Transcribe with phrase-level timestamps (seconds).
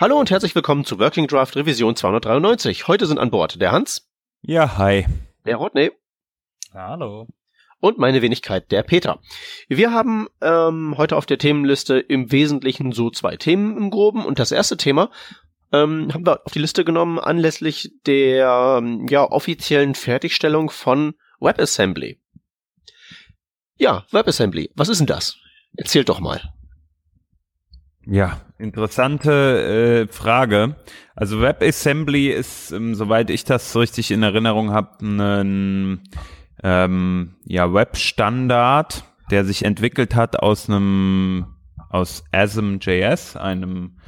[0.00, 2.88] Hallo und herzlich willkommen zu Working Draft Revision 293.
[2.88, 4.10] Heute sind an Bord der Hans.
[4.42, 5.06] Ja, hi.
[5.46, 5.92] Der Rodney.
[6.72, 7.28] Hallo.
[7.78, 9.20] Und meine Wenigkeit, der Peter.
[9.68, 14.26] Wir haben ähm, heute auf der Themenliste im Wesentlichen so zwei Themen im Groben.
[14.26, 15.12] Und das erste Thema
[15.72, 22.20] ähm, haben wir auf die Liste genommen anlässlich der ähm, ja, offiziellen Fertigstellung von WebAssembly.
[23.76, 24.72] Ja, WebAssembly.
[24.74, 25.36] Was ist denn das?
[25.76, 26.52] Erzählt doch mal.
[28.04, 30.76] Ja, interessante äh, Frage.
[31.14, 36.00] Also WebAssembly ist, ähm, soweit ich das richtig in Erinnerung habe, ein
[36.62, 41.46] ähm, ja, Web-Standard, der sich entwickelt hat aus einem
[41.90, 43.98] aus ASM.js, einem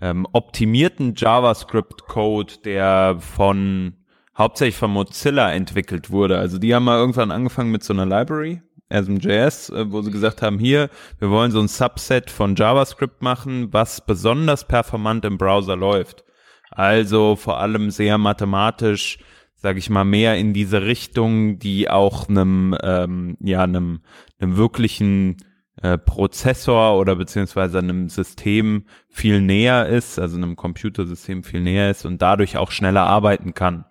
[0.00, 3.94] ähm, optimierten JavaScript-Code, der von
[4.36, 6.38] hauptsächlich von Mozilla entwickelt wurde.
[6.38, 10.42] Also die haben mal irgendwann angefangen mit so einer Library, ASM.js, äh, wo sie gesagt
[10.42, 15.76] haben, hier, wir wollen so ein Subset von JavaScript machen, was besonders performant im Browser
[15.76, 16.24] läuft.
[16.70, 19.18] Also vor allem sehr mathematisch,
[19.54, 24.00] sage ich mal, mehr in diese Richtung, die auch einem, ähm, ja, einem,
[24.38, 25.36] einem wirklichen
[25.82, 32.04] äh, Prozessor oder beziehungsweise einem System viel näher ist, also einem Computersystem viel näher ist
[32.04, 33.84] und dadurch auch schneller arbeiten kann,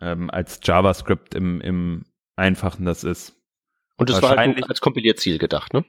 [0.00, 2.04] ähm, als JavaScript im, im
[2.36, 3.35] Einfachen das ist.
[3.96, 5.84] Und es war halt als Kompilierziel gedacht, ne?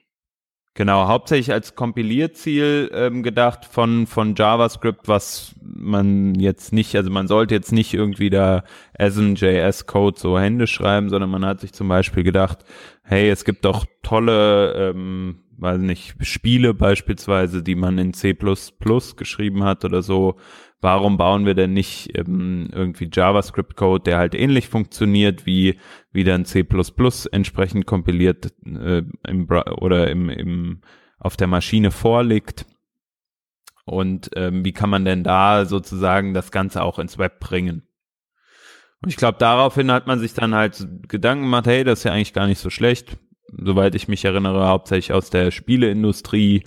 [0.78, 7.28] Genau, hauptsächlich als Kompilierziel ähm, gedacht von von JavaScript, was man jetzt nicht, also man
[7.28, 8.64] sollte jetzt nicht irgendwie da
[8.96, 12.60] ASM.js Code so händisch schreiben, sondern man hat sich zum Beispiel gedacht,
[13.02, 18.38] hey, es gibt doch tolle, ähm, weiß nicht, Spiele beispielsweise, die man in C++
[19.16, 20.38] geschrieben hat oder so,
[20.82, 25.80] warum bauen wir denn nicht ähm, irgendwie JavaScript-Code, der halt ähnlich funktioniert wie,
[26.12, 26.66] wie dann C++
[27.32, 30.82] entsprechend kompiliert äh, im, oder im, im,
[31.20, 32.66] auf der Maschine vorliegt?
[33.86, 37.88] Und ähm, wie kann man denn da sozusagen das Ganze auch ins Web bringen?
[39.02, 42.12] Und ich glaube, daraufhin hat man sich dann halt Gedanken gemacht, hey, das ist ja
[42.12, 43.18] eigentlich gar nicht so schlecht.
[43.54, 46.64] Soweit ich mich erinnere, hauptsächlich aus der Spieleindustrie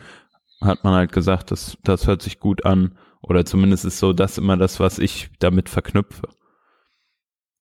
[0.62, 4.38] hat man halt gesagt, das, das hört sich gut an oder zumindest ist so das
[4.38, 6.28] immer das, was ich damit verknüpfe.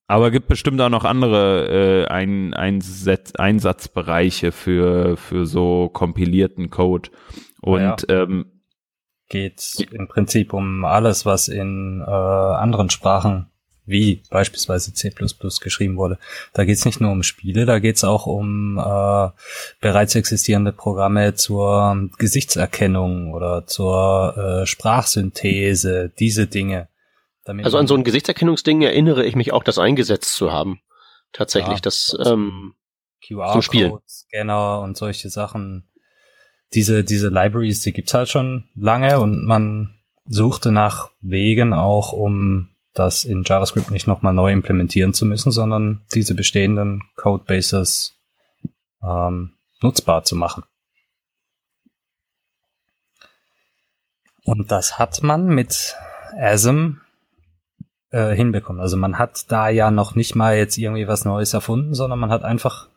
[0.06, 7.10] Aber gibt bestimmt auch noch andere äh, Ein Einsatz Einsatzbereiche für, für so kompilierten Code.
[7.60, 8.22] Und ja.
[8.22, 8.46] ähm,
[9.28, 13.49] geht im Prinzip um alles, was in äh, anderen Sprachen
[13.90, 15.12] wie beispielsweise C++
[15.60, 16.18] geschrieben wurde.
[16.52, 19.28] Da geht es nicht nur um Spiele, da geht es auch um äh,
[19.80, 26.88] bereits existierende Programme zur Gesichtserkennung oder zur äh, Sprachsynthese, diese Dinge.
[27.46, 30.80] also an so ein Gesichtserkennungsding erinnere ich mich auch, das eingesetzt zu haben.
[31.32, 32.74] Tatsächlich, ja, das ähm,
[33.26, 35.86] QR-Code-Scanner und solche Sachen.
[36.72, 42.69] Diese, diese Libraries, die gibt's halt schon lange und man suchte nach Wegen auch, um
[42.94, 48.18] das in JavaScript nicht nochmal neu implementieren zu müssen, sondern diese bestehenden Codebases
[49.02, 50.64] ähm, nutzbar zu machen.
[54.44, 55.96] Und das hat man mit
[56.36, 57.00] ASM
[58.10, 58.80] äh, hinbekommen.
[58.80, 62.30] Also man hat da ja noch nicht mal jetzt irgendwie was Neues erfunden, sondern man
[62.30, 62.88] hat einfach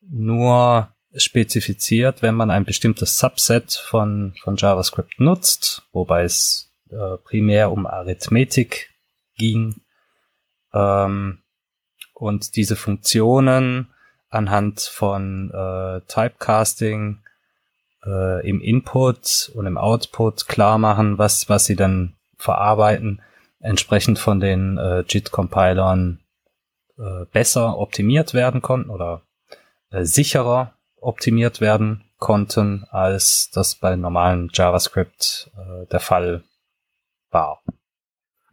[0.00, 7.70] nur spezifiziert, wenn man ein bestimmtes Subset von, von JavaScript nutzt, wobei es äh, primär
[7.70, 8.91] um Arithmetik
[9.42, 9.74] ging.
[10.72, 11.38] Ähm,
[12.14, 13.88] und diese Funktionen
[14.30, 17.18] anhand von äh, Typecasting
[18.06, 23.20] äh, im Input und im Output klar machen, was, was sie dann verarbeiten,
[23.60, 26.20] entsprechend von den äh, JIT-Compilern
[26.98, 29.22] äh, besser optimiert werden konnten oder
[29.90, 36.44] äh, sicherer optimiert werden konnten, als das bei normalen JavaScript äh, der Fall
[37.30, 37.60] war.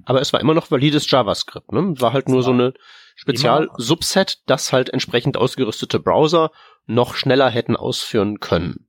[0.06, 2.00] Aber es war immer noch valides JavaScript, ne?
[2.00, 2.74] War halt nur so eine
[3.16, 6.52] Spezial-Subset, das halt entsprechend ausgerüstete Browser
[6.86, 8.88] noch schneller hätten ausführen können.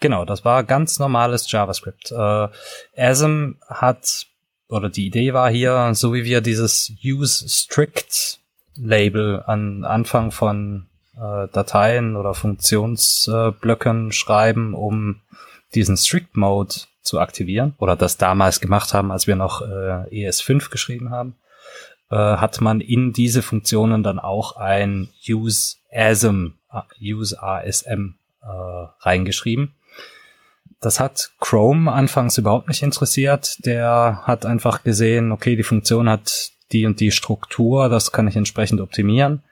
[0.00, 2.10] Genau, das war ganz normales JavaScript.
[2.10, 2.48] Äh,
[2.96, 4.26] ASM hat,
[4.68, 8.40] oder die Idee war hier, so wie wir dieses Use Strict
[8.74, 15.20] Label an Anfang von äh, Dateien oder Funktionsblöcken äh, schreiben, um
[15.74, 20.70] diesen Strict Mode zu aktivieren oder das damals gemacht haben, als wir noch äh, ES5
[20.70, 21.36] geschrieben haben,
[22.10, 26.54] äh, hat man in diese Funktionen dann auch ein Use ASM,
[27.00, 28.46] Use ASM äh,
[29.00, 29.74] reingeschrieben.
[30.80, 33.64] Das hat Chrome anfangs überhaupt nicht interessiert.
[33.64, 38.36] Der hat einfach gesehen, okay, die Funktion hat die und die Struktur, das kann ich
[38.36, 39.42] entsprechend optimieren.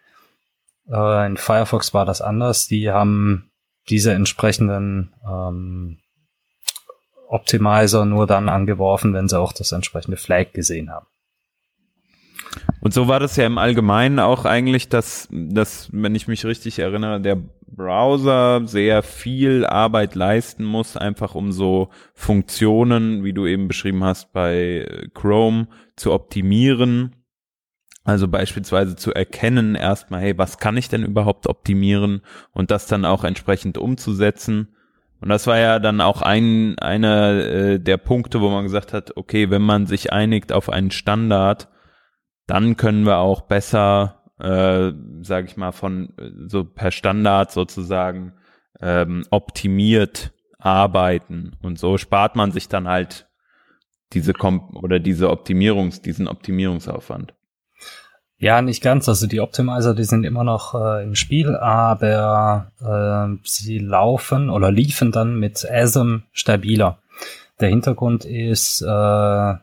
[0.90, 2.67] Äh, in Firefox war das anders.
[2.67, 3.50] Die haben
[3.88, 6.00] diese entsprechenden ähm,
[7.31, 11.06] Optimizer nur dann angeworfen, wenn sie auch das entsprechende Flag gesehen haben.
[12.81, 16.81] Und so war das ja im Allgemeinen auch eigentlich, dass, dass, wenn ich mich richtig
[16.81, 17.38] erinnere, der
[17.69, 24.32] Browser sehr viel Arbeit leisten muss, einfach um so Funktionen, wie du eben beschrieben hast,
[24.32, 27.15] bei Chrome zu optimieren.
[28.03, 33.05] Also beispielsweise zu erkennen erstmal, hey, was kann ich denn überhaupt optimieren und das dann
[33.05, 34.75] auch entsprechend umzusetzen.
[35.20, 39.17] Und das war ja dann auch ein einer äh, der Punkte, wo man gesagt hat,
[39.17, 41.69] okay, wenn man sich einigt auf einen Standard,
[42.46, 46.14] dann können wir auch besser, äh, sage ich mal, von
[46.46, 48.34] so per Standard sozusagen
[48.81, 51.56] ähm, optimiert arbeiten.
[51.62, 53.28] Und so spart man sich dann halt
[54.12, 57.34] diese Kom oder diese Optimierungs, diesen Optimierungsaufwand.
[58.41, 59.07] Ja, nicht ganz.
[59.07, 64.73] Also die Optimizer, die sind immer noch äh, im Spiel, aber äh, sie laufen oder
[64.73, 66.99] liefen dann mit ASM stabiler.
[67.61, 69.55] Der Hintergrund ist, äh,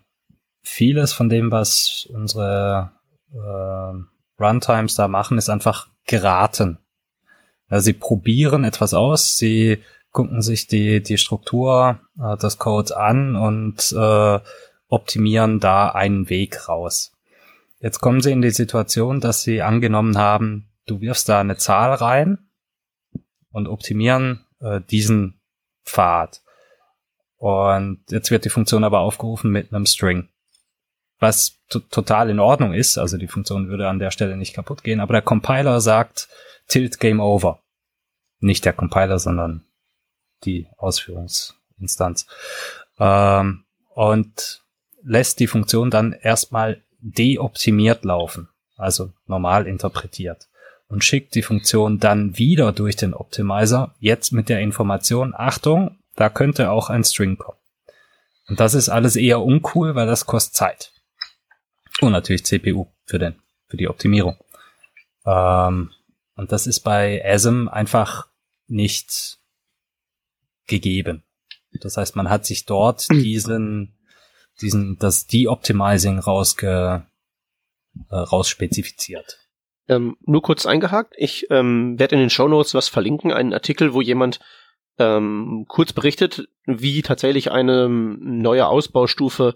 [0.62, 2.92] vieles von dem, was unsere
[3.34, 6.78] äh, Runtimes da machen, ist einfach geraten.
[7.72, 9.82] Ja, sie probieren etwas aus, sie
[10.12, 14.40] gucken sich die, die Struktur äh, des Codes an und äh,
[14.88, 17.17] optimieren da einen Weg raus.
[17.80, 21.94] Jetzt kommen sie in die Situation, dass sie angenommen haben, du wirfst da eine Zahl
[21.94, 22.50] rein
[23.52, 25.40] und optimieren äh, diesen
[25.86, 26.42] Pfad.
[27.36, 30.30] Und jetzt wird die Funktion aber aufgerufen mit einem String
[31.20, 32.98] was total in Ordnung ist.
[32.98, 36.30] Also die Funktion würde an der Stelle nicht kaputt gehen, aber der Compiler sagt
[36.68, 37.60] tilt Game Over.
[38.40, 39.66] Nicht der Compiler, sondern
[40.44, 42.28] die Ausführungsinstanz.
[43.00, 43.66] Ähm,
[43.96, 44.64] und
[45.02, 50.48] lässt die Funktion dann erstmal deoptimiert laufen, also normal interpretiert.
[50.90, 56.30] Und schickt die Funktion dann wieder durch den Optimizer, jetzt mit der Information, Achtung, da
[56.30, 57.58] könnte auch ein String kommen.
[58.48, 60.94] Und das ist alles eher uncool, weil das kostet Zeit.
[62.00, 63.36] Und natürlich CPU für den,
[63.68, 64.38] für die Optimierung.
[65.26, 65.92] Ähm,
[66.36, 68.28] und das ist bei ASM einfach
[68.68, 69.40] nicht
[70.68, 71.24] gegeben.
[71.82, 73.97] Das heißt, man hat sich dort diesen,
[74.62, 77.06] diesen, das De-Optimizing rausge,
[78.10, 79.40] äh, rausspezifiziert.
[79.88, 81.14] Ähm, nur kurz eingehakt.
[81.18, 84.40] Ich ähm, werde in den Show Notes was verlinken, einen Artikel, wo jemand
[85.00, 89.56] ähm, kurz berichtet, wie tatsächlich eine neue Ausbaustufe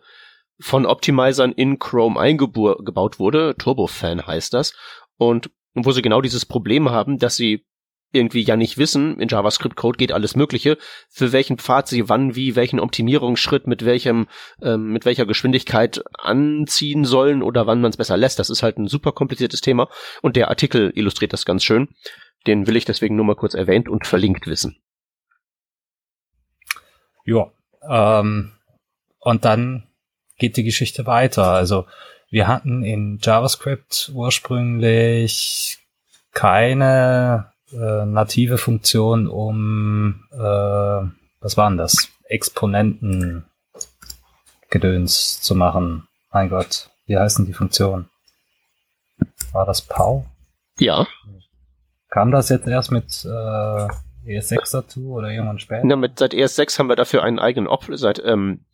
[0.60, 3.56] von Optimizern in Chrome eingebaut wurde.
[3.58, 4.74] Turbofan heißt das.
[5.18, 7.66] Und wo sie genau dieses Problem haben, dass sie
[8.12, 10.78] irgendwie ja nicht wissen, in JavaScript-Code geht alles Mögliche,
[11.10, 14.28] für welchen Pfad sie wann wie welchen Optimierungsschritt mit welchem,
[14.62, 18.40] ähm, mit welcher Geschwindigkeit anziehen sollen oder wann man es besser lässt.
[18.40, 19.90] Das ist halt ein super kompliziertes Thema
[20.22, 21.90] und der Artikel illustriert das ganz schön.
[22.48, 24.78] Den will ich deswegen nur mal kurz erwähnt und verlinkt wissen.
[27.24, 27.52] Ja,
[27.88, 28.52] ähm,
[29.20, 29.88] und dann
[30.38, 31.52] geht die Geschichte weiter.
[31.52, 31.86] Also
[32.30, 35.78] wir hatten in JavaScript ursprünglich
[36.32, 42.10] keine äh, native Funktion, um äh, was waren das?
[42.26, 43.46] Exponenten
[44.70, 46.08] Gedöns zu machen.
[46.32, 48.10] Mein Gott, wie heißen die Funktionen?
[49.52, 50.26] War das Pau?
[50.80, 51.08] Ja.
[52.10, 53.88] Kam das jetzt erst mit äh,
[54.28, 55.86] ES6 dazu oder irgendwann später?
[55.86, 58.66] Na, mit, seit ES6 haben wir dafür einen eigenen Op seit ähm,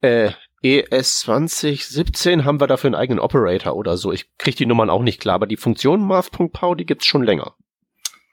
[0.00, 0.30] äh,
[0.62, 4.12] ES 2017 haben wir dafür einen eigenen Operator oder so.
[4.12, 7.54] Ich kriege die Nummern auch nicht klar, aber die Funktion math.pau, die gibt's schon länger.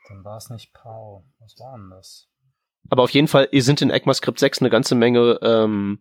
[0.09, 1.25] Dann war es nicht Pau.
[1.39, 2.29] Was war denn das?
[2.89, 5.99] Aber auf jeden Fall sind in ECMAScript 6 eine ganze Menge ähm,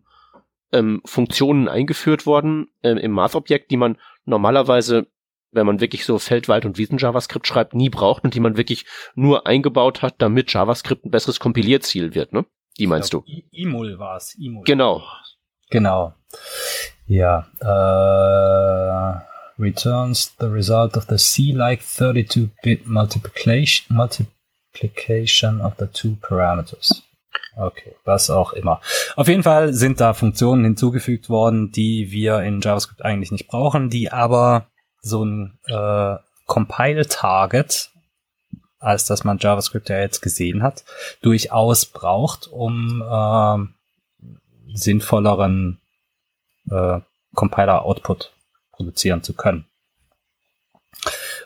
[0.71, 5.07] ähm, Funktionen eingeführt worden ähm, im Math-Objekt, die man normalerweise,
[5.51, 9.47] wenn man wirklich so Feldwald- und Wiesen-JavaScript schreibt, nie braucht und die man wirklich nur
[9.47, 12.45] eingebaut hat, damit JavaScript ein besseres Kompilierziel wird, ne?
[12.79, 13.31] Die meinst glaub, du?
[13.51, 14.35] Imul war es.
[14.65, 15.03] Genau.
[15.69, 16.13] Genau.
[17.05, 17.47] Ja.
[17.61, 19.21] Uh,
[19.57, 23.95] returns the result of the C-like 32-bit multiplication,
[25.61, 27.03] of the two parameters.
[27.55, 28.81] Okay, was auch immer.
[29.15, 33.89] Auf jeden Fall sind da Funktionen hinzugefügt worden, die wir in JavaScript eigentlich nicht brauchen,
[33.91, 34.67] die aber
[35.01, 36.15] so ein äh,
[36.47, 37.91] Compile-Target,
[38.79, 40.83] als dass man JavaScript ja jetzt gesehen hat,
[41.21, 43.57] durchaus braucht, um äh,
[44.73, 45.79] sinnvolleren
[46.71, 46.99] äh,
[47.35, 48.32] Compiler-Output
[48.73, 49.65] produzieren zu können.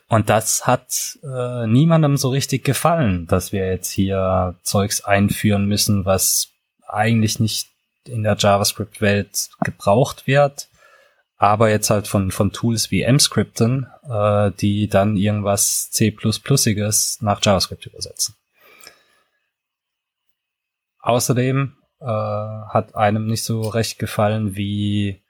[0.10, 6.05] Und das hat äh, niemandem so richtig gefallen, dass wir jetzt hier Zeugs einführen müssen,
[6.05, 6.50] was
[6.88, 7.69] eigentlich nicht
[8.05, 10.69] in der JavaScript-Welt gebraucht wird,
[11.36, 17.86] aber jetzt halt von, von Tools wie Mscripten, äh, die dann irgendwas C++iges nach JavaScript
[17.86, 18.36] übersetzen.
[21.00, 25.22] Außerdem äh, hat einem nicht so recht gefallen, wie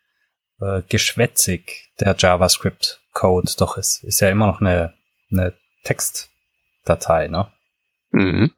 [0.59, 4.03] äh, geschwätzig der JavaScript-Code doch ist.
[4.03, 4.93] Ist ja immer noch eine,
[5.31, 7.51] eine Textdatei, ne?
[8.11, 8.51] Mhm.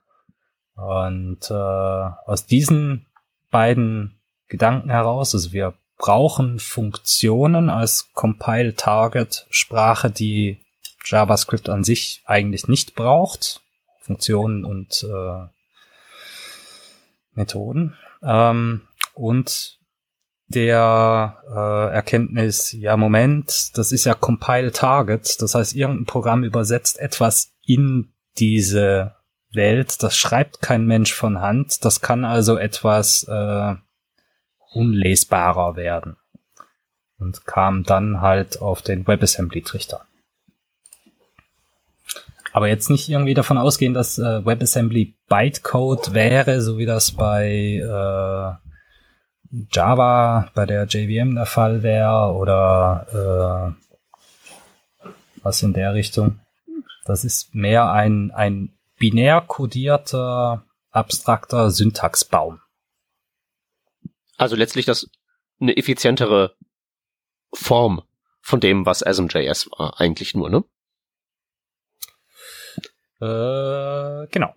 [0.75, 3.07] Und äh, aus diesen
[3.51, 10.61] beiden Gedanken heraus, also wir brauchen Funktionen als Compile-Target-Sprache, die
[11.05, 13.61] JavaScript an sich eigentlich nicht braucht.
[13.99, 15.47] Funktionen und äh,
[17.33, 17.97] Methoden.
[18.23, 19.78] Ähm, und
[20.49, 26.99] der äh, Erkenntnis, ja Moment, das ist ja Compile Target, das heißt, irgendein Programm übersetzt
[26.99, 29.15] etwas in diese
[29.51, 33.75] Welt, das schreibt kein Mensch von Hand, das kann also etwas äh,
[34.73, 36.17] unlesbarer werden.
[37.19, 40.05] Und kam dann halt auf den WebAssembly-Trichter.
[42.53, 47.81] Aber jetzt nicht irgendwie davon ausgehen, dass äh, WebAssembly Bytecode wäre, so wie das bei
[47.83, 48.68] äh,
[49.51, 55.13] Java, bei der JVM der Fall wäre oder äh,
[55.43, 56.39] was in der Richtung.
[57.05, 62.61] Das ist mehr ein, ein binär kodierter, abstrakter Syntaxbaum.
[64.37, 65.09] Also letztlich das
[65.59, 66.55] eine effizientere
[67.51, 68.03] Form
[68.41, 70.63] von dem, was ASM.js war, eigentlich nur, ne?
[73.21, 74.55] Äh, genau.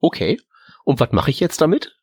[0.00, 0.40] Okay.
[0.84, 1.96] Und was mache ich jetzt damit?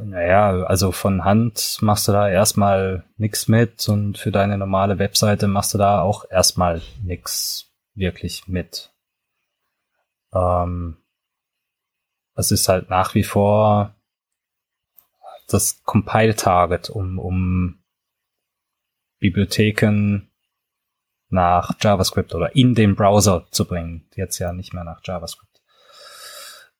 [0.00, 5.48] Naja, also von Hand machst du da erstmal nix mit und für deine normale Webseite
[5.48, 8.92] machst du da auch erstmal nix wirklich mit.
[10.32, 10.98] Ähm,
[12.36, 13.96] es ist halt nach wie vor
[15.48, 17.82] das Compile-Target, um, um
[19.18, 20.30] Bibliotheken
[21.30, 24.08] nach JavaScript oder in den Browser zu bringen.
[24.14, 25.57] Jetzt ja nicht mehr nach JavaScript.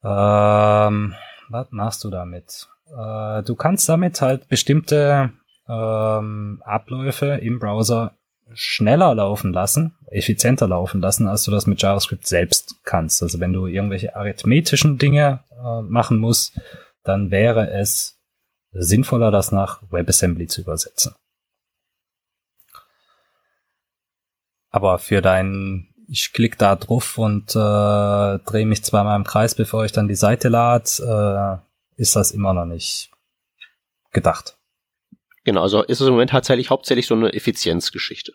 [0.03, 1.15] Ähm,
[1.49, 2.69] was machst du damit?
[2.87, 5.33] Äh, du kannst damit halt bestimmte
[5.69, 8.15] ähm, Abläufe im Browser
[8.55, 13.23] schneller laufen lassen, effizienter laufen lassen, als du das mit JavaScript selbst kannst.
[13.23, 16.59] Also wenn du irgendwelche arithmetischen Dinge äh, machen musst,
[17.05, 18.19] dann wäre es
[18.73, 21.15] sinnvoller, das nach WebAssembly zu übersetzen.
[24.71, 29.85] Aber für dein, ich klicke da drauf und äh, drehe mich zweimal im Kreis, bevor
[29.85, 31.63] ich dann die Seite lade,
[31.97, 33.11] äh, ist das immer noch nicht
[34.13, 34.57] gedacht.
[35.45, 38.33] Genau, also ist es im Moment tatsächlich hauptsächlich so eine Effizienzgeschichte.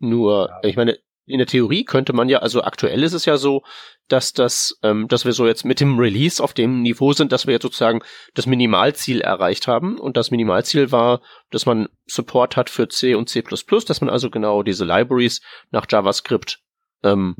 [0.00, 0.68] Nur, ja.
[0.68, 0.98] ich meine,
[1.30, 3.62] in der Theorie könnte man ja, also aktuell ist es ja so,
[4.08, 7.46] dass das, ähm, dass wir so jetzt mit dem Release auf dem Niveau sind, dass
[7.46, 8.00] wir jetzt sozusagen
[8.34, 9.98] das Minimalziel erreicht haben.
[9.98, 11.20] Und das Minimalziel war,
[11.50, 15.86] dass man Support hat für C und C++, dass man also genau diese Libraries nach
[15.88, 16.60] JavaScript
[17.02, 17.36] ähm,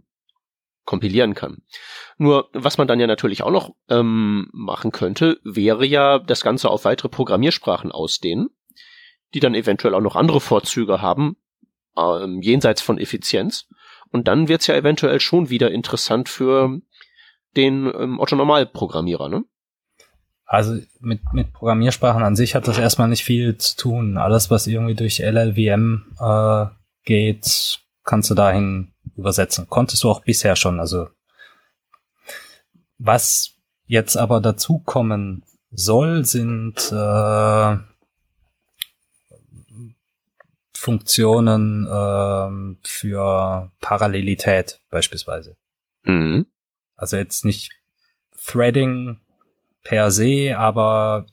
[0.84, 1.62] kompilieren kann.
[2.18, 6.70] Nur, was man dann ja natürlich auch noch ähm, machen könnte, wäre ja das Ganze
[6.70, 8.48] auf weitere Programmiersprachen ausdehnen,
[9.34, 11.36] die dann eventuell auch noch andere Vorzüge haben,
[11.96, 13.68] ähm, jenseits von Effizienz.
[14.10, 16.80] Und dann wird's ja eventuell schon wieder interessant für
[17.56, 19.44] den ähm, Otto-Normal-Programmierer, ne?
[20.44, 24.18] Also mit, mit Programmiersprachen an sich hat das erstmal nicht viel zu tun.
[24.18, 26.66] Alles, was irgendwie durch LLVM äh,
[27.04, 29.68] geht, kannst du dahin übersetzen.
[29.68, 30.80] Konntest du auch bisher schon.
[30.80, 31.06] Also
[32.98, 33.54] was
[33.86, 37.76] jetzt aber dazu kommen soll, sind äh,
[40.80, 45.58] Funktionen ähm, für Parallelität beispielsweise.
[46.04, 46.46] Mhm.
[46.96, 47.72] Also jetzt nicht
[48.46, 49.20] Threading
[49.82, 51.26] per se, aber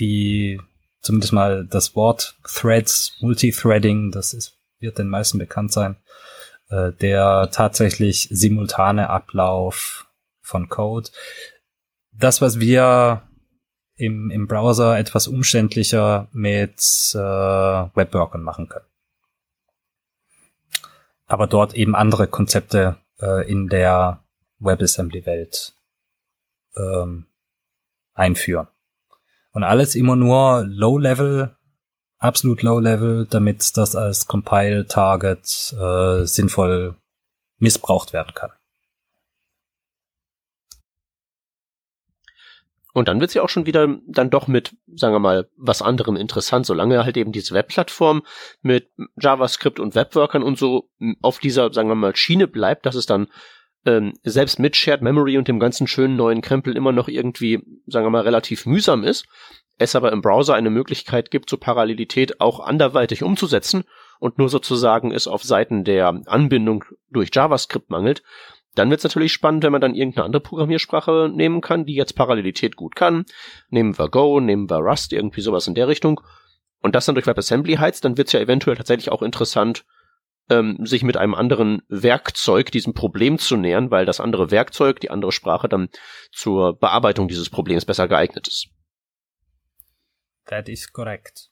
[0.00, 0.60] die
[1.00, 5.94] zumindest mal das Wort Threads, Multithreading, das ist, wird den meisten bekannt sein,
[6.70, 10.08] äh, der tatsächlich simultane Ablauf
[10.40, 11.08] von Code.
[12.10, 13.22] Das, was wir
[13.96, 16.80] im, im Browser etwas umständlicher mit
[17.14, 18.86] äh, Webworkern machen können.
[21.26, 24.24] Aber dort eben andere Konzepte äh, in der
[24.58, 25.74] WebAssembly-Welt
[26.76, 27.26] ähm,
[28.14, 28.68] einführen.
[29.52, 31.56] Und alles immer nur Low-Level,
[32.18, 36.96] absolut Low-Level, damit das als Compile-Target äh, sinnvoll
[37.58, 38.50] missbraucht werden kann.
[42.94, 46.14] Und dann wird's ja auch schon wieder dann doch mit, sagen wir mal, was anderem
[46.14, 48.22] interessant, solange halt eben diese Webplattform
[48.62, 48.88] mit
[49.20, 50.88] JavaScript und Webworkern und so
[51.20, 53.26] auf dieser, sagen wir mal, Schiene bleibt, dass es dann
[53.84, 58.06] ähm, selbst mit Shared Memory und dem ganzen schönen neuen Krempel immer noch irgendwie, sagen
[58.06, 59.26] wir mal, relativ mühsam ist,
[59.76, 63.82] es aber im Browser eine Möglichkeit gibt, so Parallelität auch anderweitig umzusetzen
[64.20, 68.22] und nur sozusagen es auf Seiten der Anbindung durch JavaScript mangelt,
[68.74, 72.14] dann wird es natürlich spannend, wenn man dann irgendeine andere Programmiersprache nehmen kann, die jetzt
[72.14, 73.24] Parallelität gut kann.
[73.70, 76.20] Nehmen wir Go, nehmen wir Rust, irgendwie sowas in der Richtung.
[76.80, 79.84] Und das dann durch WebAssembly heizt, dann wird es ja eventuell tatsächlich auch interessant,
[80.50, 85.10] ähm, sich mit einem anderen Werkzeug diesem Problem zu nähern, weil das andere Werkzeug, die
[85.10, 85.88] andere Sprache dann
[86.32, 88.68] zur Bearbeitung dieses Problems besser geeignet ist.
[90.46, 91.48] That is correct.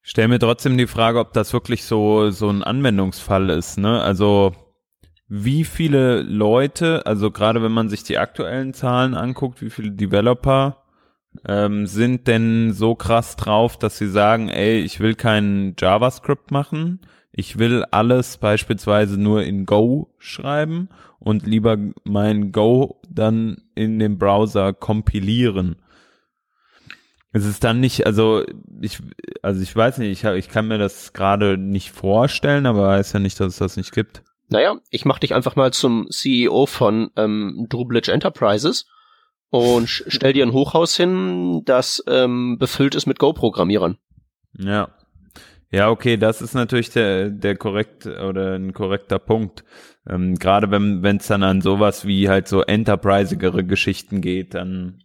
[0.00, 4.02] Stell mir trotzdem die Frage, ob das wirklich so, so ein Anwendungsfall ist, ne?
[4.02, 4.52] Also,
[5.28, 10.84] wie viele Leute, also gerade wenn man sich die aktuellen Zahlen anguckt, wie viele Developer
[11.46, 17.00] ähm, sind denn so krass drauf, dass sie sagen, ey, ich will kein JavaScript machen,
[17.32, 20.88] ich will alles beispielsweise nur in Go schreiben
[21.18, 25.76] und lieber mein Go dann in dem Browser kompilieren.
[27.32, 28.44] Es ist dann nicht, also
[28.80, 29.00] ich,
[29.42, 33.18] also ich weiß nicht, ich, ich kann mir das gerade nicht vorstellen, aber weiß ja
[33.18, 34.22] nicht, dass es das nicht gibt.
[34.54, 38.86] Naja, ich mach dich einfach mal zum CEO von ähm, Drublich Enterprises
[39.50, 43.98] und stell dir ein Hochhaus hin, das ähm, befüllt ist mit Go-Programmierern.
[44.56, 44.90] Ja.
[45.72, 49.64] Ja, okay, das ist natürlich der, der korrekt oder ein korrekter Punkt.
[50.08, 55.02] Ähm, Gerade wenn es dann an sowas wie halt so enterprisigere Geschichten geht, dann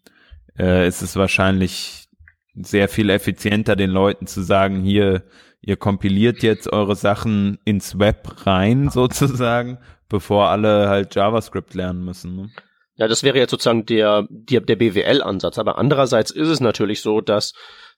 [0.60, 2.08] äh, ist es wahrscheinlich
[2.54, 5.24] sehr viel effizienter, den Leuten zu sagen, hier,
[5.62, 12.36] ihr kompiliert jetzt eure Sachen ins Web rein sozusagen, bevor alle halt JavaScript lernen müssen.
[12.36, 12.50] Ne?
[12.96, 15.58] Ja, das wäre jetzt sozusagen der, der, der BWL-Ansatz.
[15.58, 17.54] Aber andererseits ist es natürlich so, dass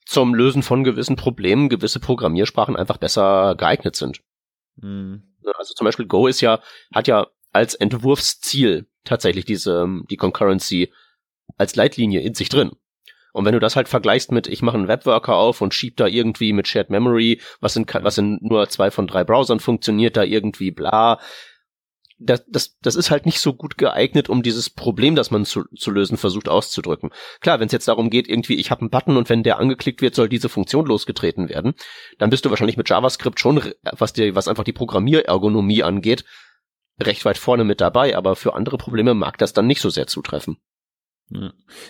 [0.06, 4.22] zum Lösen von gewissen Problemen gewisse Programmiersprachen einfach besser geeignet sind.
[4.76, 5.24] Mhm.
[5.58, 6.60] Also zum Beispiel Go ist ja,
[6.94, 10.94] hat ja als Entwurfsziel tatsächlich diese, die Concurrency
[11.58, 12.72] als Leitlinie in sich drin.
[13.34, 16.08] Und wenn du das halt vergleichst mit, ich mache einen Webworker auf und schieb da
[16.08, 20.24] irgendwie mit Shared Memory, was in, was in nur zwei von drei Browsern funktioniert, da
[20.24, 21.20] irgendwie bla,
[22.22, 25.64] das, das, das ist halt nicht so gut geeignet, um dieses Problem, das man zu,
[25.76, 27.10] zu lösen versucht, auszudrücken.
[27.40, 30.02] Klar, wenn es jetzt darum geht, irgendwie, ich habe einen Button und wenn der angeklickt
[30.02, 31.74] wird, soll diese Funktion losgetreten werden,
[32.20, 36.24] dann bist du wahrscheinlich mit JavaScript schon, was dir, was einfach die Programmierergonomie angeht,
[37.02, 40.08] recht weit vorne mit dabei, aber für andere Probleme mag das dann nicht so sehr
[40.08, 40.58] zutreffen.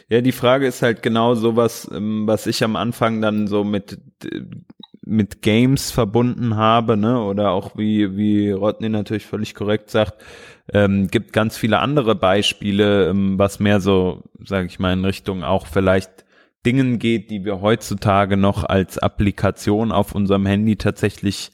[0.09, 3.99] Ja, die Frage ist halt genau sowas, ähm, was ich am Anfang dann so mit
[5.03, 10.23] mit Games verbunden habe, ne, oder auch wie, wie Rodney natürlich völlig korrekt sagt,
[10.71, 15.43] ähm, gibt ganz viele andere Beispiele, ähm, was mehr so, sage ich mal, in Richtung
[15.43, 16.23] auch vielleicht
[16.65, 21.51] Dingen geht, die wir heutzutage noch als Applikation auf unserem Handy tatsächlich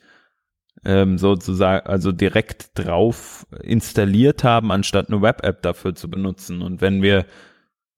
[0.85, 6.61] ähm, sozusagen, also direkt drauf installiert haben, anstatt eine Web-App dafür zu benutzen.
[6.61, 7.25] Und wenn wir,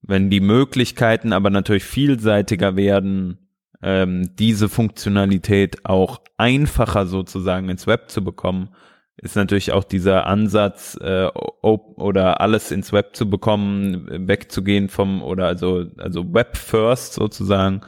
[0.02, 3.50] wenn die Möglichkeiten aber natürlich vielseitiger werden,
[3.82, 8.74] ähm, diese Funktionalität auch einfacher sozusagen ins Web zu bekommen,
[9.18, 11.28] ist natürlich auch dieser Ansatz äh,
[11.62, 17.82] oder alles ins Web zu bekommen, wegzugehen vom oder also also Web First sozusagen,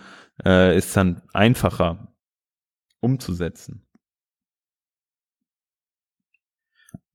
[0.45, 2.13] äh, ist dann einfacher
[2.99, 3.85] umzusetzen.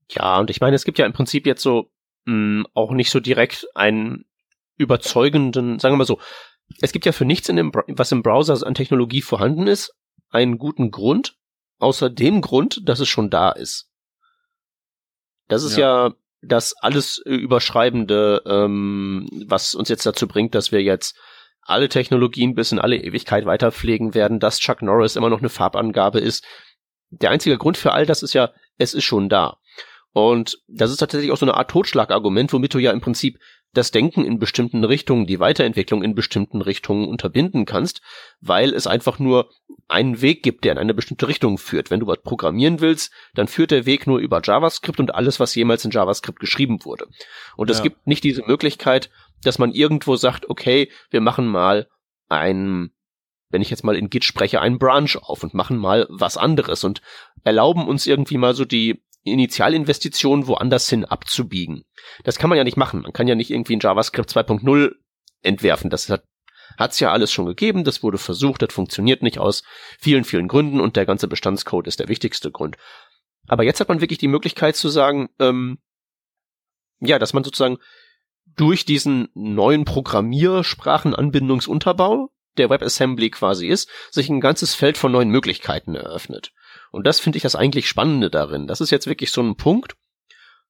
[0.09, 1.91] Ja, und ich meine, es gibt ja im Prinzip jetzt so
[2.25, 4.25] mh, auch nicht so direkt einen
[4.77, 6.19] überzeugenden, sagen wir mal so,
[6.81, 9.93] es gibt ja für nichts in dem, was im Browser an Technologie vorhanden ist,
[10.29, 11.35] einen guten Grund,
[11.79, 13.89] außer dem Grund, dass es schon da ist.
[15.47, 20.83] Das ist ja, ja das alles überschreibende, ähm, was uns jetzt dazu bringt, dass wir
[20.83, 21.17] jetzt
[21.61, 26.19] alle Technologien bis in alle Ewigkeit weiterpflegen werden, dass Chuck Norris immer noch eine Farbangabe
[26.19, 26.45] ist.
[27.09, 29.57] Der einzige Grund für all das ist ja, es ist schon da.
[30.13, 33.39] Und das ist tatsächlich auch so eine Art Totschlagargument, womit du ja im Prinzip
[33.77, 38.01] das Denken in bestimmten Richtungen, die Weiterentwicklung in bestimmten Richtungen unterbinden kannst,
[38.41, 39.49] weil es einfach nur
[39.87, 41.91] einen Weg gibt, der in eine bestimmte Richtung führt.
[41.91, 45.55] Wenn du was programmieren willst, dann führt der Weg nur über JavaScript und alles, was
[45.55, 47.07] jemals in JavaScript geschrieben wurde.
[47.55, 49.09] Und es gibt nicht diese Möglichkeit,
[49.43, 51.87] dass man irgendwo sagt, okay, wir machen mal
[52.27, 52.91] ein
[53.49, 56.83] wenn ich jetzt mal in Git spreche, einen Branch auf und machen mal was anderes
[56.83, 57.01] und
[57.43, 61.83] erlauben uns irgendwie mal so die Initialinvestitionen woanders hin abzubiegen.
[62.23, 63.01] Das kann man ja nicht machen.
[63.01, 64.91] Man kann ja nicht irgendwie in JavaScript 2.0
[65.41, 65.89] entwerfen.
[65.89, 66.23] Das hat
[66.77, 69.63] hat's ja alles schon gegeben, das wurde versucht, das funktioniert nicht aus
[69.99, 72.77] vielen, vielen Gründen und der ganze Bestandscode ist der wichtigste Grund.
[73.47, 75.79] Aber jetzt hat man wirklich die Möglichkeit zu sagen, ähm,
[76.99, 77.77] ja, dass man sozusagen
[78.55, 85.95] durch diesen neuen Programmiersprachenanbindungsunterbau, der WebAssembly quasi ist, sich ein ganzes Feld von neuen Möglichkeiten
[85.95, 86.53] eröffnet.
[86.91, 88.67] Und das finde ich das eigentlich Spannende darin.
[88.67, 89.95] Das ist jetzt wirklich so ein Punkt,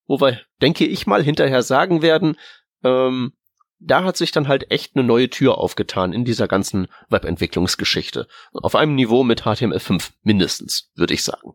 [0.08, 2.38] wo wir, denke ich mal, hinterher sagen werden,
[2.84, 3.34] ähm,
[3.80, 8.28] da hat sich dann halt echt eine neue Tür aufgetan in dieser ganzen Webentwicklungsgeschichte.
[8.54, 11.54] Auf einem Niveau mit HTML5 mindestens, würde ich sagen.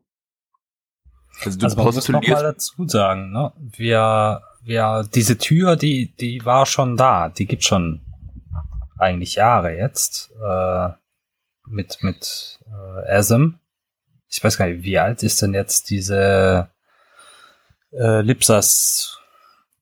[1.44, 3.52] Also, du also man muss noch mal dazu sagen, ne?
[3.56, 8.02] wir, wir, diese Tür, die, die war schon da, die gibt schon
[8.98, 10.90] eigentlich Jahre jetzt äh,
[11.66, 13.58] mit mit äh, ASM.
[14.32, 16.70] Ich weiß gar nicht, wie alt ist denn jetzt diese
[17.92, 19.18] äh, Lipsas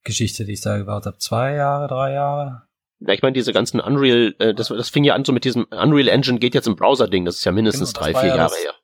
[0.02, 1.18] Geschichte, die ich da gebaut habe?
[1.18, 2.62] Zwei Jahre, drei Jahre?
[2.98, 5.66] Ja, ich meine, diese ganzen Unreal, äh, das, das fing ja an so mit diesem
[5.70, 8.50] Unreal Engine geht jetzt im Browser-Ding, das ist ja mindestens genau, drei, vier ja Jahre
[8.50, 8.74] das, her.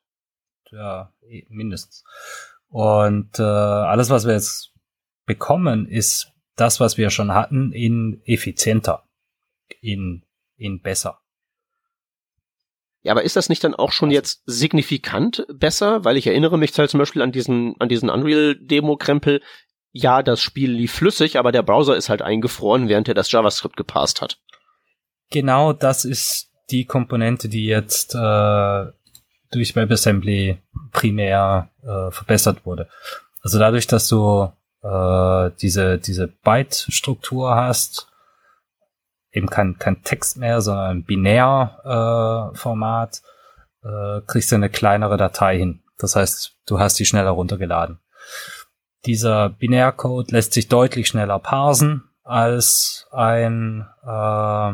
[0.71, 2.03] Ja, eh, mindestens.
[2.69, 4.73] Und äh, alles, was wir jetzt
[5.25, 9.03] bekommen, ist das, was wir schon hatten, in effizienter,
[9.81, 10.23] in,
[10.55, 11.19] in besser.
[13.07, 16.03] Ja, aber ist das nicht dann auch schon jetzt signifikant besser?
[16.03, 19.41] Weil ich erinnere mich halt zum Beispiel an diesen, an diesen Unreal-Demo-Krempel.
[19.93, 23.77] Ja, das Spiel lief flüssig, aber der Browser ist halt eingefroren, während er das JavaScript
[23.77, 24.39] gepasst hat.
[25.29, 28.85] Genau das ist die Komponente, die jetzt äh,
[29.51, 30.57] durch WebAssembly
[30.91, 32.89] primär äh, verbessert wurde.
[33.41, 34.51] Also dadurch, dass du
[34.83, 38.06] äh, diese, diese Byte-Struktur hast,
[39.31, 43.21] eben kein, kein Text mehr, sondern ein Binär-Format,
[43.83, 45.81] äh, äh, kriegst du eine kleinere Datei hin.
[45.97, 47.99] Das heißt, du hast die schneller runtergeladen.
[49.05, 54.73] Dieser Binärcode lässt sich deutlich schneller parsen als ein äh,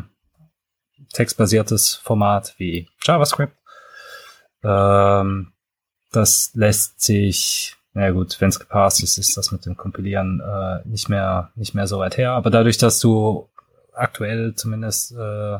[1.13, 3.55] textbasiertes Format wie JavaScript.
[4.63, 5.53] Ähm,
[6.11, 10.87] das lässt sich, na gut, wenn es gepasst ist, ist das mit dem Kompilieren äh,
[10.87, 12.31] nicht mehr nicht mehr so weit her.
[12.31, 13.49] Aber dadurch, dass du
[13.95, 15.59] aktuell zumindest äh,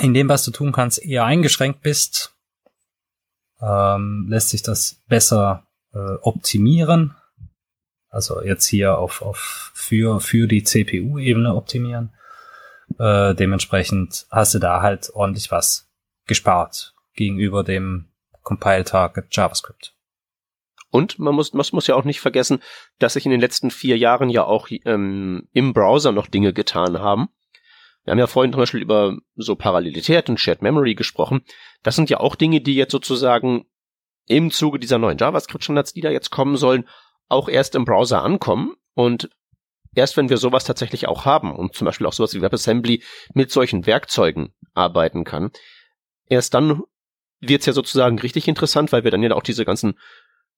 [0.00, 2.34] in dem, was du tun kannst, eher eingeschränkt bist,
[3.60, 7.14] ähm, lässt sich das besser äh, optimieren.
[8.10, 12.12] Also jetzt hier auf, auf für, für die CPU-Ebene optimieren.
[12.98, 15.88] Äh, dementsprechend hast du da halt ordentlich was
[16.26, 18.06] gespart gegenüber dem
[18.42, 19.94] Compile-Target JavaScript.
[20.90, 22.60] Und man muss, man muss ja auch nicht vergessen,
[22.98, 26.98] dass sich in den letzten vier Jahren ja auch ähm, im Browser noch Dinge getan
[26.98, 27.28] haben.
[28.04, 31.42] Wir haben ja vorhin zum Beispiel über so Parallelität und Shared Memory gesprochen.
[31.82, 33.66] Das sind ja auch Dinge, die jetzt sozusagen
[34.26, 36.88] im Zuge dieser neuen JavaScript-Standards, die da jetzt kommen sollen,
[37.28, 38.76] auch erst im Browser ankommen.
[38.94, 39.28] Und
[39.94, 43.02] erst wenn wir sowas tatsächlich auch haben und zum Beispiel auch sowas wie WebAssembly
[43.34, 45.50] mit solchen Werkzeugen arbeiten kann,
[46.26, 46.82] erst dann
[47.40, 49.98] wird's ja sozusagen richtig interessant, weil wir dann ja auch diese ganzen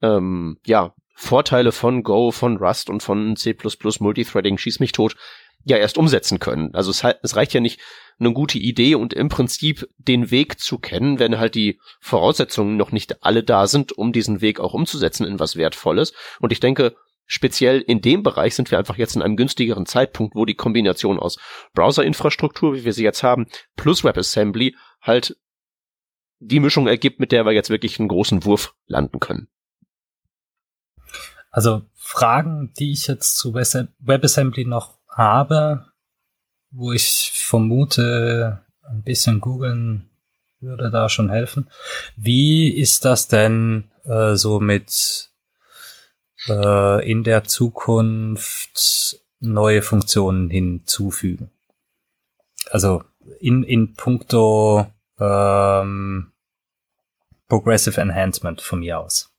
[0.02, 3.54] ähm, ja, Vorteile von Go, von Rust und von C++
[4.00, 5.16] Multithreading, schieß mich tot,
[5.64, 6.74] ja erst umsetzen können.
[6.74, 7.80] Also es, es reicht ja nicht,
[8.18, 12.92] eine gute Idee und im Prinzip den Weg zu kennen, wenn halt die Voraussetzungen noch
[12.92, 16.12] nicht alle da sind, um diesen Weg auch umzusetzen in was Wertvolles.
[16.38, 20.34] Und ich denke, speziell in dem Bereich sind wir einfach jetzt in einem günstigeren Zeitpunkt,
[20.34, 21.38] wo die Kombination aus
[21.72, 25.36] Browserinfrastruktur, wie wir sie jetzt haben, plus WebAssembly halt
[26.40, 29.48] die Mischung ergibt, mit der wir jetzt wirklich einen großen Wurf landen können.
[31.50, 35.86] Also Fragen, die ich jetzt zu WebAssembly noch habe,
[36.70, 40.10] wo ich vermute, ein bisschen googeln
[40.60, 41.70] würde da schon helfen.
[42.16, 45.30] Wie ist das denn äh, so mit
[46.48, 51.50] äh, in der Zukunft neue Funktionen hinzufügen?
[52.70, 53.02] Also
[53.40, 54.86] in, in puncto
[55.18, 56.32] ähm,
[57.48, 59.32] Progressive Enhancement von mir aus.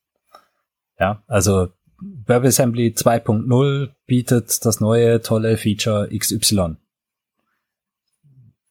[0.99, 1.71] Ja, also
[2.01, 6.77] WebAssembly 2.0 bietet das neue tolle Feature XY.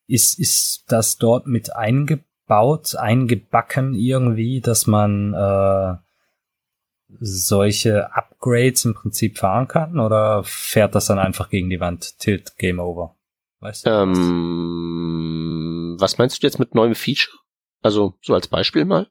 [0.07, 5.95] Ist, ist das dort mit eingebaut, eingebacken irgendwie, dass man äh,
[7.21, 12.19] solche Upgrades im Prinzip fahren kann oder fährt das dann einfach gegen die Wand?
[12.19, 13.17] Tilt Game Over.
[13.61, 13.91] Weißt du?
[13.91, 17.35] Ähm, was meinst du jetzt mit neuem Feature?
[17.83, 19.09] Also so als Beispiel mal?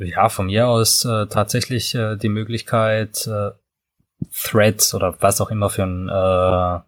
[0.00, 3.50] Ja, von mir aus äh, tatsächlich äh, die Möglichkeit, äh,
[4.32, 6.80] Threads oder was auch immer für ein äh,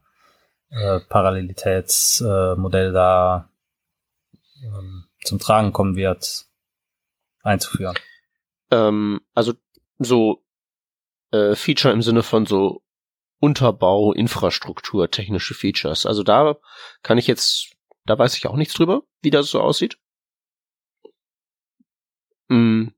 [0.75, 3.51] äh, Parallelitätsmodell äh, da
[4.62, 6.46] ähm, zum Tragen kommen wird,
[7.42, 7.96] einzuführen.
[8.70, 9.53] Ähm, also
[9.98, 10.42] so
[11.31, 12.83] äh, Feature im Sinne von so
[13.38, 16.07] Unterbau, Infrastruktur, technische Features.
[16.07, 16.57] Also da
[17.03, 19.98] kann ich jetzt, da weiß ich auch nichts drüber, wie das so aussieht.
[22.48, 22.94] Hm,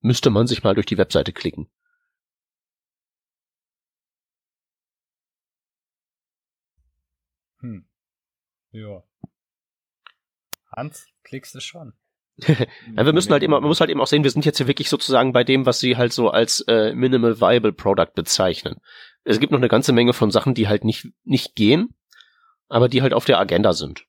[0.00, 1.68] müsste man sich mal durch die Webseite klicken.
[7.60, 7.86] Hm.
[8.70, 9.02] Ja.
[10.70, 11.94] Hans, klickst du schon.
[12.46, 14.68] ja, wir müssen halt immer, man muss halt eben auch sehen, wir sind jetzt hier
[14.68, 18.76] wirklich sozusagen bei dem, was sie halt so als äh, Minimal Viable Product bezeichnen.
[19.24, 21.96] es gibt noch eine ganze Menge von Sachen, die halt nicht, nicht gehen,
[22.68, 24.04] aber die halt auf der Agenda sind.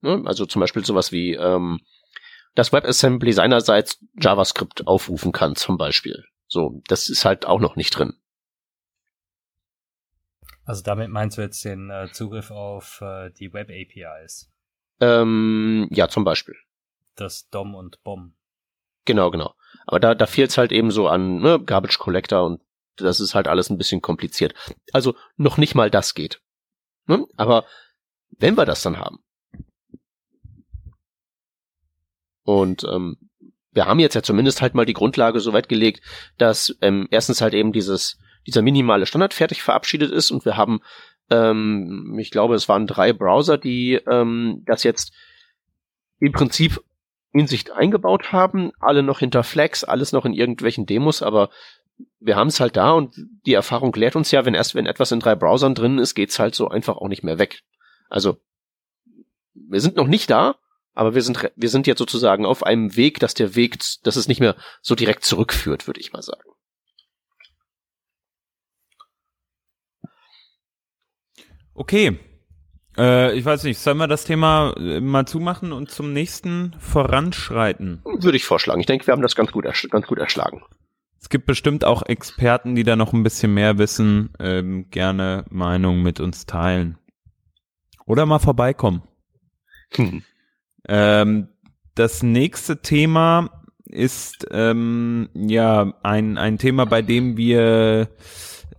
[0.00, 0.22] Ne?
[0.26, 1.80] Also zum Beispiel sowas wie, ähm,
[2.54, 6.24] dass WebAssembly seinerseits JavaScript aufrufen kann, zum Beispiel.
[6.46, 8.14] So, das ist halt auch noch nicht drin.
[10.64, 14.50] Also damit meinst du jetzt den äh, Zugriff auf äh, die Web APIs?
[15.00, 16.54] Ähm, ja, zum Beispiel.
[17.16, 18.34] Das DOM und BOM.
[19.04, 19.54] Genau, genau.
[19.86, 22.62] Aber da, da fehlt es halt eben so an ne, Garbage Collector und
[22.96, 24.54] das ist halt alles ein bisschen kompliziert.
[24.92, 26.40] Also noch nicht mal das geht.
[27.06, 27.26] Ne?
[27.36, 27.66] Aber
[28.30, 29.23] wenn wir das dann haben.
[32.44, 33.16] Und ähm,
[33.72, 36.02] wir haben jetzt ja zumindest halt mal die Grundlage so weit gelegt,
[36.38, 40.80] dass ähm, erstens halt eben dieses dieser minimale Standard fertig verabschiedet ist und wir haben,
[41.30, 45.12] ähm, ich glaube, es waren drei Browser, die ähm, das jetzt
[46.20, 46.82] im Prinzip
[47.32, 51.50] in sich eingebaut haben, alle noch hinter Flags, alles noch in irgendwelchen Demos, aber
[52.20, 55.12] wir haben es halt da und die Erfahrung lehrt uns ja, wenn erst wenn etwas
[55.12, 57.62] in drei Browsern drin ist, geht's halt so einfach auch nicht mehr weg.
[58.08, 58.38] Also
[59.54, 60.56] wir sind noch nicht da,
[60.94, 64.28] aber wir sind wir sind jetzt sozusagen auf einem Weg, dass der Weg, dass es
[64.28, 66.48] nicht mehr so direkt zurückführt, würde ich mal sagen.
[71.74, 72.18] Okay.
[72.96, 78.00] Äh, ich weiß nicht, sollen wir das Thema äh, mal zumachen und zum nächsten voranschreiten?
[78.04, 78.80] Würde ich vorschlagen.
[78.80, 80.62] Ich denke, wir haben das ganz gut, ganz gut erschlagen.
[81.20, 86.02] Es gibt bestimmt auch Experten, die da noch ein bisschen mehr wissen, ähm, gerne Meinung
[86.02, 86.98] mit uns teilen.
[88.06, 89.02] Oder mal vorbeikommen.
[89.94, 90.22] Hm.
[90.88, 91.48] Ähm,
[91.94, 93.50] das nächste Thema
[93.84, 98.08] ist ähm, ja ein, ein Thema, bei dem wir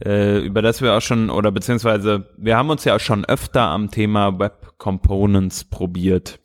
[0.04, 3.62] äh, über das wir auch schon, oder beziehungsweise wir haben uns ja auch schon öfter
[3.62, 6.40] am Thema Web Components probiert.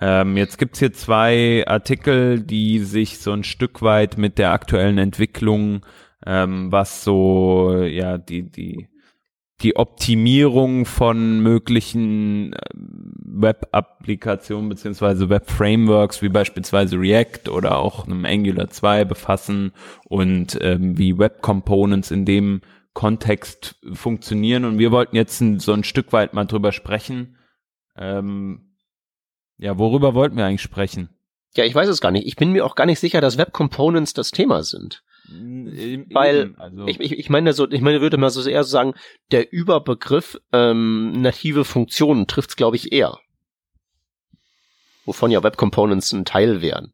[0.00, 4.98] Ähm, jetzt gibt's hier zwei Artikel, die sich so ein Stück weit mit der aktuellen
[4.98, 5.84] Entwicklung,
[6.24, 8.88] ähm, was so, ja, die, die,
[9.62, 18.68] die Optimierung von möglichen äh, Web-Applikationen beziehungsweise Web-Frameworks wie beispielsweise React oder auch einem Angular
[18.68, 19.72] 2 befassen
[20.04, 22.60] und ähm, wie Web-Components in dem
[22.94, 24.64] Kontext funktionieren.
[24.64, 27.36] Und wir wollten jetzt so ein Stück weit mal drüber sprechen,
[27.96, 28.68] ähm,
[29.58, 31.10] ja, worüber wollten wir eigentlich sprechen?
[31.54, 32.26] Ja, ich weiß es gar nicht.
[32.26, 35.02] Ich bin mir auch gar nicht sicher, dass Web Components das Thema sind.
[35.30, 36.86] Eben, Weil also.
[36.86, 38.94] ich, ich, ich meine so, ich meine, würde mal so eher sagen,
[39.30, 43.18] der Überbegriff ähm, native Funktionen trifft's, glaube ich, eher.
[45.04, 46.92] Wovon ja Web Components ein Teil wären.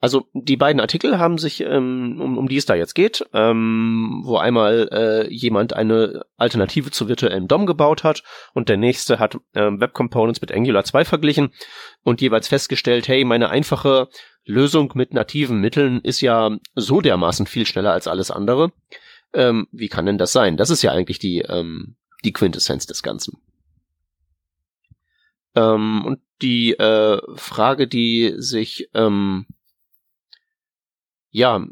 [0.00, 4.22] Also die beiden Artikel haben sich, ähm, um, um die es da jetzt geht, ähm,
[4.24, 8.22] wo einmal äh, jemand eine Alternative zu virtuellem DOM gebaut hat
[8.54, 11.52] und der nächste hat ähm, Web Components mit Angular 2 verglichen
[12.04, 14.08] und jeweils festgestellt, hey, meine einfache
[14.44, 18.72] Lösung mit nativen Mitteln ist ja so dermaßen viel schneller als alles andere.
[19.34, 20.56] Ähm, wie kann denn das sein?
[20.56, 23.38] Das ist ja eigentlich die, ähm, die Quintessenz des Ganzen.
[25.56, 29.46] Ähm, und die äh, Frage, die sich ähm,
[31.30, 31.64] ja,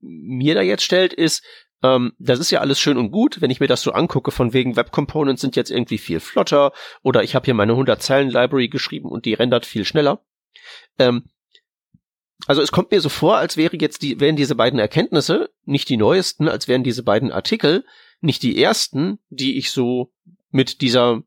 [0.00, 1.44] mir da jetzt stellt, ist,
[1.82, 4.52] ähm, das ist ja alles schön und gut, wenn ich mir das so angucke, von
[4.52, 8.30] wegen Web Components sind jetzt irgendwie viel flotter oder ich habe hier meine 100 Zeilen
[8.30, 10.24] Library geschrieben und die rendert viel schneller.
[10.98, 11.24] Ähm,
[12.46, 15.88] also es kommt mir so vor, als wäre jetzt die, wären diese beiden Erkenntnisse nicht
[15.88, 17.84] die neuesten, als wären diese beiden Artikel
[18.20, 20.12] nicht die ersten, die ich so
[20.50, 21.22] mit dieser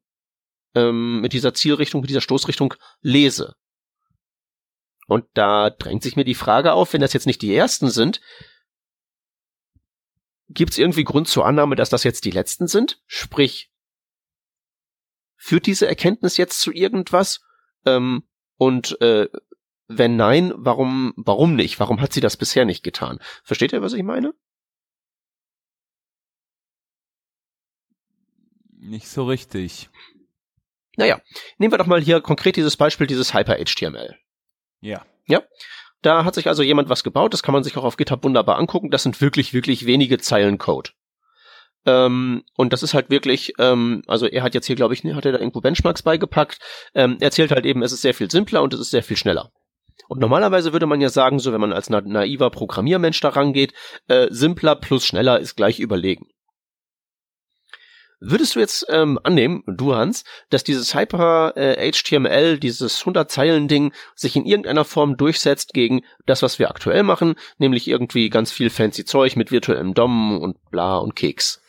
[0.76, 3.56] ähm, mit dieser Zielrichtung, mit dieser Stoßrichtung lese.
[5.10, 8.22] Und da drängt sich mir die Frage auf, wenn das jetzt nicht die ersten sind,
[10.50, 13.02] gibt es irgendwie Grund zur Annahme, dass das jetzt die letzten sind?
[13.08, 13.72] Sprich,
[15.36, 17.42] führt diese Erkenntnis jetzt zu irgendwas?
[17.88, 19.28] Ähm, und äh,
[19.88, 21.80] wenn nein, warum, warum nicht?
[21.80, 23.20] Warum hat sie das bisher nicht getan?
[23.44, 24.36] Versteht ihr, was ich meine?
[28.78, 29.90] Nicht so richtig.
[30.98, 31.20] Naja,
[31.58, 34.20] nehmen wir doch mal hier konkret dieses Beispiel dieses Hyper-HTML.
[34.82, 35.06] Ja.
[35.28, 35.44] Ja.
[36.02, 38.58] Da hat sich also jemand was gebaut, das kann man sich auch auf GitHub wunderbar
[38.58, 38.90] angucken.
[38.90, 40.92] Das sind wirklich, wirklich wenige Zeilen Code.
[41.86, 45.26] Ähm, und das ist halt wirklich, ähm, also er hat jetzt hier, glaube ich, hat
[45.26, 46.60] er da irgendwo Benchmarks beigepackt.
[46.94, 49.18] Ähm, er erzählt halt eben, es ist sehr viel simpler und es ist sehr viel
[49.18, 49.52] schneller.
[50.08, 53.74] Und normalerweise würde man ja sagen, so wenn man als na naiver Programmiermensch da rangeht,
[54.08, 56.28] äh, simpler plus schneller ist gleich überlegen.
[58.22, 63.68] Würdest du jetzt ähm, annehmen, du Hans, dass dieses Hyper äh, HTML, dieses 100 Zeilen
[63.70, 68.52] Ding sich in irgendeiner Form durchsetzt gegen das, was wir aktuell machen, nämlich irgendwie ganz
[68.52, 71.62] viel fancy Zeug mit virtuellem DOM und bla und Keks?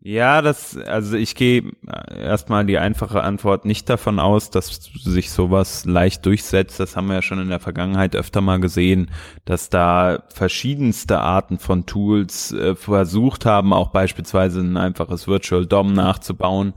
[0.00, 1.72] Ja, das, also ich gehe
[2.08, 6.78] erstmal die einfache Antwort nicht davon aus, dass sich sowas leicht durchsetzt.
[6.78, 9.10] Das haben wir ja schon in der Vergangenheit öfter mal gesehen,
[9.44, 15.92] dass da verschiedenste Arten von Tools äh, versucht haben, auch beispielsweise ein einfaches Virtual DOM
[15.94, 16.74] nachzubauen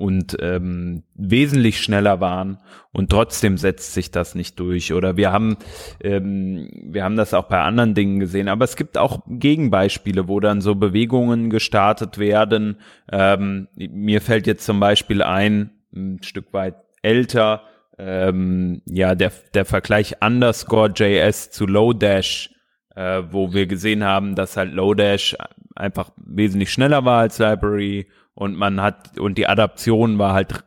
[0.00, 2.58] und ähm, wesentlich schneller waren
[2.90, 4.94] und trotzdem setzt sich das nicht durch.
[4.94, 5.58] Oder wir haben
[6.02, 10.40] ähm, wir haben das auch bei anderen Dingen gesehen, aber es gibt auch Gegenbeispiele, wo
[10.40, 12.78] dann so Bewegungen gestartet werden.
[13.12, 17.64] Ähm, mir fällt jetzt zum Beispiel ein, ein Stück weit älter,
[17.98, 22.48] ähm, ja der der Vergleich Underscore JS zu Lodash,
[22.96, 25.36] äh, wo wir gesehen haben, dass halt Lodash
[25.76, 28.06] einfach wesentlich schneller war als Library
[28.40, 30.64] und man hat, und die Adaption war halt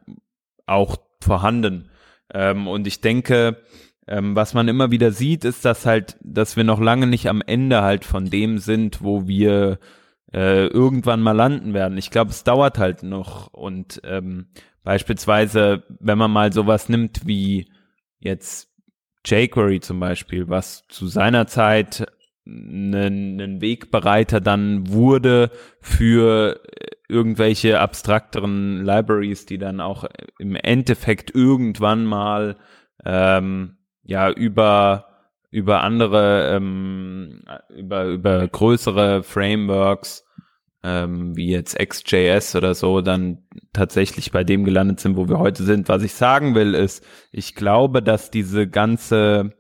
[0.68, 1.90] auch vorhanden.
[2.32, 3.64] Ähm, und ich denke,
[4.08, 7.42] ähm, was man immer wieder sieht, ist, dass halt, dass wir noch lange nicht am
[7.42, 9.80] Ende halt von dem sind, wo wir
[10.32, 11.98] äh, irgendwann mal landen werden.
[11.98, 14.50] Ich glaube, es dauert halt noch und ähm,
[14.84, 17.72] beispielsweise, wenn man mal sowas nimmt wie
[18.20, 18.70] jetzt
[19.26, 22.06] jQuery zum Beispiel, was zu seiner Zeit
[22.46, 26.62] einen Wegbereiter dann wurde für
[27.08, 30.06] irgendwelche abstrakteren Libraries, die dann auch
[30.40, 32.58] im Endeffekt irgendwann mal
[33.06, 35.08] ähm, ja über
[35.52, 40.26] über andere ähm, über über größere Frameworks
[40.84, 43.40] ähm, wie jetzt XJS oder so dann
[43.72, 45.88] tatsächlich bei dem gelandet sind, wo wir heute sind.
[45.88, 49.54] Was ich sagen will, ist, ich glaube, dass diese ganze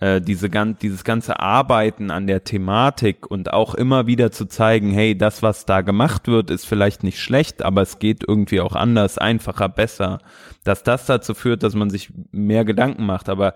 [0.00, 4.90] äh, diese gan dieses ganze Arbeiten an der Thematik und auch immer wieder zu zeigen,
[4.90, 8.74] hey, das, was da gemacht wird, ist vielleicht nicht schlecht, aber es geht irgendwie auch
[8.74, 10.18] anders, einfacher, besser,
[10.64, 13.28] dass das dazu führt, dass man sich mehr Gedanken macht.
[13.28, 13.54] Aber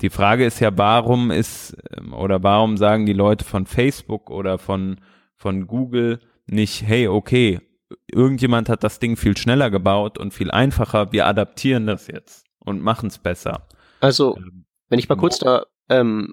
[0.00, 4.58] die Frage ist ja, warum ist ähm, oder warum sagen die Leute von Facebook oder
[4.58, 5.00] von,
[5.36, 7.60] von Google nicht, hey, okay,
[8.10, 12.80] irgendjemand hat das Ding viel schneller gebaut und viel einfacher, wir adaptieren das jetzt und
[12.80, 13.66] machen es besser.
[14.00, 16.32] Also, ähm, wenn ich mal kurz da ähm,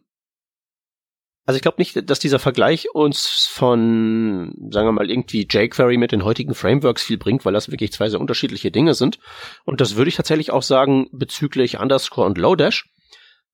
[1.48, 6.12] also ich glaube nicht, dass dieser Vergleich uns von, sagen wir mal, irgendwie jQuery mit
[6.12, 9.18] den heutigen Frameworks viel bringt, weil das wirklich zwei sehr unterschiedliche Dinge sind.
[9.64, 12.90] Und das würde ich tatsächlich auch sagen bezüglich Underscore und Lodash,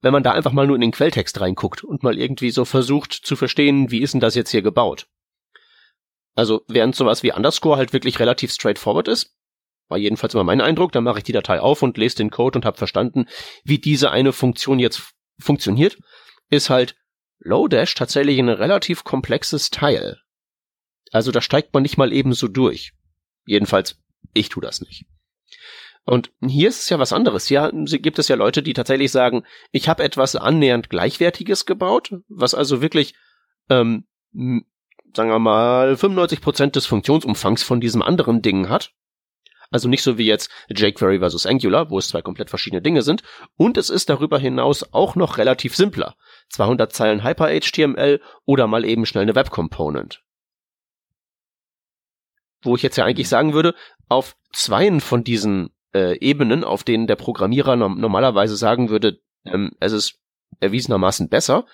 [0.02, 3.12] wenn man da einfach mal nur in den Quelltext reinguckt und mal irgendwie so versucht
[3.12, 5.06] zu verstehen, wie ist denn das jetzt hier gebaut.
[6.34, 9.36] Also während sowas wie Underscore halt wirklich relativ straightforward ist,
[9.88, 12.58] war jedenfalls immer mein Eindruck, dann mache ich die Datei auf und lese den Code
[12.58, 13.26] und habe verstanden,
[13.62, 15.98] wie diese eine Funktion jetzt funktioniert,
[16.50, 16.96] ist halt
[17.38, 20.18] Lodash tatsächlich ein relativ komplexes Teil.
[21.10, 22.92] Also da steigt man nicht mal eben so durch.
[23.46, 24.00] Jedenfalls,
[24.32, 25.06] ich tu das nicht.
[26.06, 27.46] Und hier ist es ja was anderes.
[27.46, 32.54] Hier gibt es ja Leute, die tatsächlich sagen, ich habe etwas annähernd Gleichwertiges gebaut, was
[32.54, 33.14] also wirklich,
[33.70, 38.92] ähm, sagen wir mal, 95 Prozent des Funktionsumfangs von diesem anderen Ding hat.
[39.74, 43.24] Also nicht so wie jetzt jQuery versus Angular, wo es zwei komplett verschiedene Dinge sind.
[43.56, 46.14] Und es ist darüber hinaus auch noch relativ simpler.
[46.50, 50.22] 200 Zeilen Hyper-HTML oder mal eben schnell eine Web-Component.
[52.62, 53.74] Wo ich jetzt ja eigentlich sagen würde,
[54.08, 59.72] auf zweien von diesen äh, Ebenen, auf denen der Programmierer no normalerweise sagen würde, ähm,
[59.80, 60.20] es ist
[60.60, 61.66] erwiesenermaßen besser,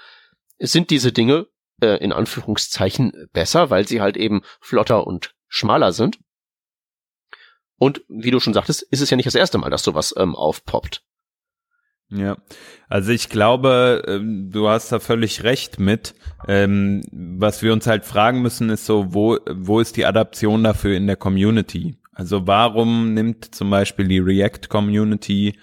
[0.59, 1.49] sind diese Dinge
[1.83, 6.19] äh, in Anführungszeichen besser, weil sie halt eben flotter und schmaler sind.
[7.81, 10.37] Und wie du schon sagtest, ist es ja nicht das erste Mal, dass sowas ähm,
[10.37, 11.03] aufpoppt.
[12.11, 12.37] Ja,
[12.91, 16.15] also ich glaube, ähm, du hast da völlig recht mit.
[16.47, 20.95] Ähm, was wir uns halt fragen müssen, ist so, wo, wo ist die Adaption dafür
[20.95, 21.97] in der Community?
[22.13, 25.59] Also warum nimmt zum Beispiel die React Community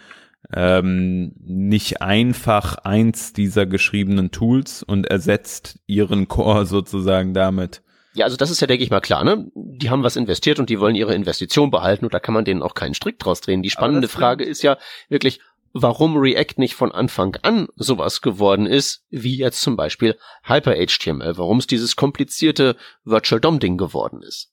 [0.52, 7.84] ähm, nicht einfach eins dieser geschriebenen Tools und ersetzt ihren Core sozusagen damit?
[8.18, 9.52] Ja, also das ist ja, denke ich mal, klar, ne?
[9.54, 12.64] Die haben was investiert und die wollen ihre Investition behalten und da kann man denen
[12.64, 13.62] auch keinen Strick draus drehen.
[13.62, 14.78] Die spannende Frage ist ja
[15.08, 15.40] wirklich,
[15.72, 21.60] warum React nicht von Anfang an sowas geworden ist, wie jetzt zum Beispiel Hyper-HTML, warum
[21.60, 24.52] es dieses komplizierte Virtual DOM-Ding geworden ist.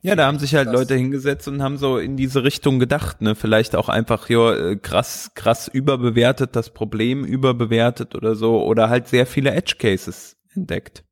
[0.00, 3.34] Ja, da haben sich halt Leute hingesetzt und haben so in diese Richtung gedacht, ne?
[3.34, 9.08] Vielleicht auch einfach, ja, äh, krass, krass überbewertet, das Problem überbewertet oder so, oder halt
[9.08, 11.02] sehr viele Edge Cases entdeckt.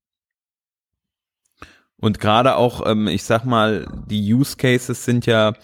[1.98, 5.54] Und gerade auch, ähm, ich sag mal, die Use Cases sind ja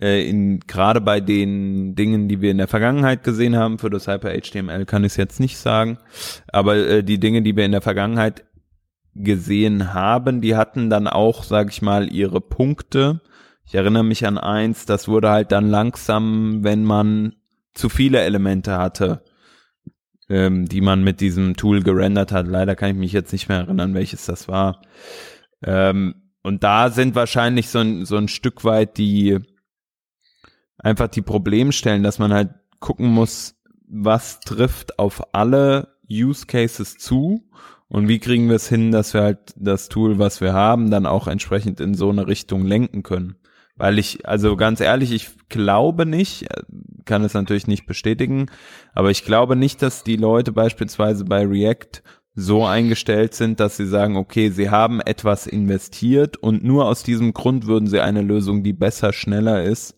[0.00, 4.06] äh, in gerade bei den Dingen, die wir in der Vergangenheit gesehen haben, für das
[4.06, 5.98] Hyper HTML kann ich es jetzt nicht sagen,
[6.48, 8.44] aber äh, die Dinge, die wir in der Vergangenheit
[9.14, 13.20] gesehen haben, die hatten dann auch, sag ich mal, ihre Punkte.
[13.66, 17.34] Ich erinnere mich an eins, das wurde halt dann langsam, wenn man
[17.74, 19.22] zu viele Elemente hatte,
[20.28, 22.46] ähm, die man mit diesem Tool gerendert hat.
[22.46, 24.82] Leider kann ich mich jetzt nicht mehr erinnern, welches das war.
[25.64, 29.38] Ähm, und da sind wahrscheinlich so ein, so ein Stück weit die
[30.78, 33.56] einfach die Problemstellen, dass man halt gucken muss,
[33.86, 37.44] was trifft auf alle Use Cases zu
[37.88, 41.06] und wie kriegen wir es hin, dass wir halt das Tool, was wir haben, dann
[41.06, 43.36] auch entsprechend in so eine Richtung lenken können.
[43.76, 46.46] Weil ich, also ganz ehrlich, ich glaube nicht,
[47.04, 48.46] kann es natürlich nicht bestätigen,
[48.92, 52.02] aber ich glaube nicht, dass die Leute beispielsweise bei React
[52.34, 57.32] so eingestellt sind, dass sie sagen, okay, sie haben etwas investiert und nur aus diesem
[57.32, 59.96] Grund würden sie eine Lösung, die besser, schneller ist,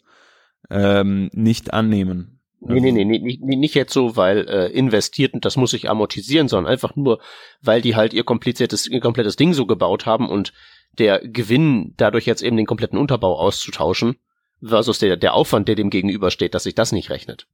[0.71, 2.41] ähm, nicht annehmen.
[2.61, 6.47] Nee, nee, nee, nee, nicht jetzt so, weil äh, investiert und das muss sich amortisieren,
[6.47, 7.21] sondern einfach nur,
[7.61, 10.53] weil die halt ihr kompliziertes, ihr komplettes Ding so gebaut haben und
[10.99, 14.17] der Gewinn dadurch jetzt eben den kompletten Unterbau auszutauschen,
[14.63, 17.47] versus der, der Aufwand, der dem gegenübersteht, dass sich das nicht rechnet.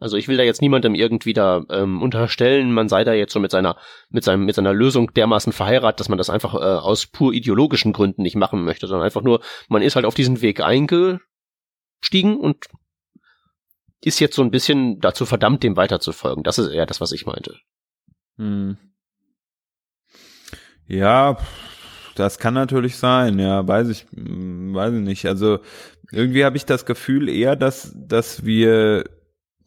[0.00, 3.38] Also ich will da jetzt niemandem irgendwie da ähm, unterstellen, man sei da jetzt so
[3.38, 3.76] mit seiner
[4.08, 7.92] mit seinem mit seiner Lösung dermaßen verheiratet, dass man das einfach äh, aus pur ideologischen
[7.92, 11.20] Gründen nicht machen möchte, sondern einfach nur man ist halt auf diesen Weg eingestiegen
[12.40, 12.66] und
[14.02, 16.42] ist jetzt so ein bisschen dazu verdammt, dem weiterzufolgen.
[16.44, 17.58] Das ist eher das, was ich meinte.
[18.38, 18.78] Hm.
[20.86, 21.36] Ja,
[22.14, 25.26] das kann natürlich sein, ja, weiß ich, hm, weiß ich nicht.
[25.26, 25.58] Also
[26.10, 29.04] irgendwie habe ich das Gefühl eher, dass, dass wir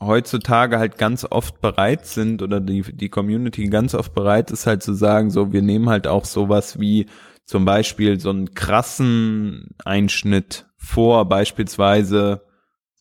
[0.05, 4.83] heutzutage halt ganz oft bereit sind oder die, die Community ganz oft bereit ist halt
[4.83, 7.07] zu sagen, so, wir nehmen halt auch sowas wie
[7.45, 12.41] zum Beispiel so einen krassen Einschnitt vor, beispielsweise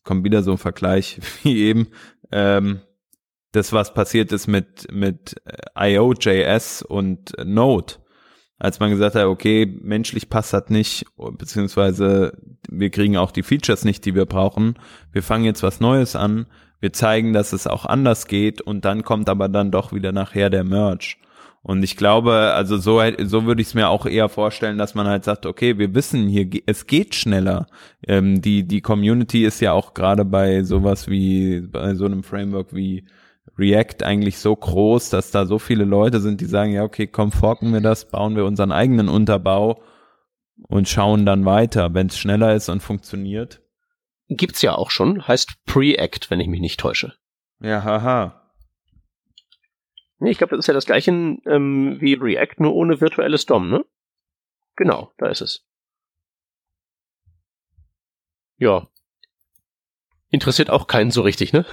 [0.03, 1.87] kommt wieder so ein Vergleich wie eben,
[2.31, 2.81] ähm,
[3.53, 7.95] das, was passiert ist mit, mit äh, IO.js und Node.
[8.59, 12.37] Als man gesagt hat, okay, menschlich passt das nicht, beziehungsweise
[12.69, 14.75] wir kriegen auch die Features nicht, die wir brauchen.
[15.11, 16.47] Wir fangen jetzt was Neues an.
[16.83, 20.49] Wir zeigen, dass es auch anders geht und dann kommt aber dann doch wieder nachher
[20.49, 21.15] der Merge.
[21.61, 25.07] Und ich glaube, also so, so würde ich es mir auch eher vorstellen, dass man
[25.07, 27.67] halt sagt, okay, wir wissen hier, es geht schneller.
[28.05, 32.75] Ähm, die, die Community ist ja auch gerade bei sowas wie, bei so einem Framework
[32.75, 33.05] wie
[33.57, 37.31] React eigentlich so groß, dass da so viele Leute sind, die sagen, ja, okay, komm,
[37.31, 39.81] forken wir das, bauen wir unseren eigenen Unterbau
[40.67, 43.62] und schauen dann weiter, wenn es schneller ist und funktioniert.
[44.29, 47.15] Gibt's ja auch schon, heißt Preact, wenn ich mich nicht täusche.
[47.59, 48.51] Ja, haha.
[50.19, 53.69] Nee, ich glaube, das ist ja das gleiche ähm, wie React, nur ohne virtuelles DOM,
[53.69, 53.85] ne?
[54.75, 55.65] Genau, da ist es.
[58.57, 58.87] Ja.
[60.29, 61.65] Interessiert auch keinen so richtig, ne?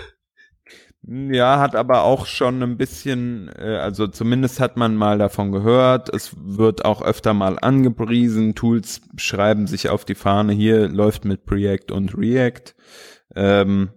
[1.03, 6.15] Ja, hat aber auch schon ein bisschen, äh, also zumindest hat man mal davon gehört.
[6.15, 8.55] Es wird auch öfter mal angepriesen.
[8.55, 12.75] Tools schreiben sich auf die Fahne, hier läuft mit Preact und React.
[13.35, 13.91] Ähm,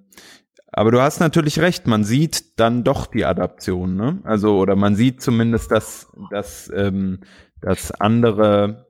[0.71, 4.19] aber du hast natürlich recht, man sieht dann doch die Adaption, ne?
[4.23, 7.19] Also, oder man sieht zumindest, dass, dass, ähm,
[7.61, 8.87] dass andere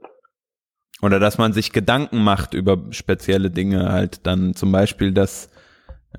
[1.01, 5.49] oder dass man sich Gedanken macht über spezielle Dinge, halt dann zum Beispiel das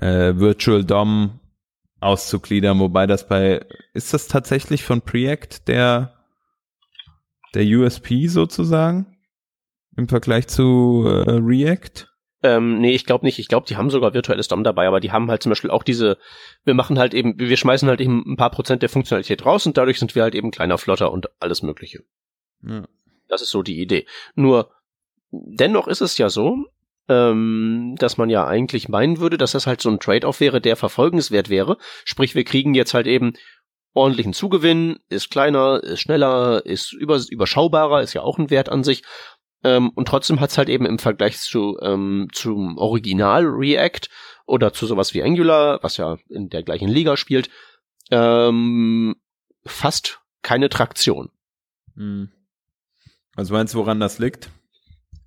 [0.00, 1.40] äh, Virtual DOM
[2.00, 6.14] auszugliedern, wobei das bei, ist das tatsächlich von Preact der,
[7.54, 9.16] der USP sozusagen
[9.96, 12.08] im Vergleich zu äh, React?
[12.42, 13.38] Ähm, nee, ich glaube nicht.
[13.38, 15.82] Ich glaube, die haben sogar virtuelles DOM dabei, aber die haben halt zum Beispiel auch
[15.82, 16.18] diese,
[16.64, 19.78] wir machen halt eben, wir schmeißen halt eben ein paar Prozent der Funktionalität raus und
[19.78, 22.04] dadurch sind wir halt eben kleiner, flotter und alles Mögliche.
[22.62, 22.84] Ja.
[23.28, 24.06] Das ist so die Idee.
[24.34, 24.70] Nur,
[25.30, 26.66] dennoch ist es ja so,
[27.08, 30.76] ähm, dass man ja eigentlich meinen würde, dass das halt so ein Trade-off wäre, der
[30.76, 31.76] verfolgenswert wäre.
[32.04, 33.34] Sprich, wir kriegen jetzt halt eben
[33.92, 38.82] ordentlichen Zugewinn, ist kleiner, ist schneller, ist über, überschaubarer, ist ja auch ein Wert an
[38.82, 39.02] sich
[39.64, 44.08] ähm, und trotzdem hat's halt eben im Vergleich zu ähm, zum Original React
[44.46, 47.48] oder zu sowas wie Angular, was ja in der gleichen Liga spielt,
[48.10, 49.16] ähm,
[49.64, 51.30] fast keine Traktion.
[51.96, 52.30] Hm.
[53.34, 54.50] Also meinst du, woran das liegt?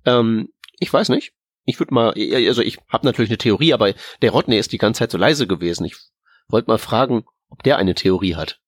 [0.06, 1.32] Ähm, ich weiß nicht.
[1.68, 2.14] Ich würde mal,
[2.46, 3.92] also ich habe natürlich eine Theorie, aber
[4.22, 5.84] der Rodney ist die ganze Zeit so leise gewesen.
[5.84, 5.96] Ich
[6.48, 8.58] wollte mal fragen, ob der eine Theorie hat.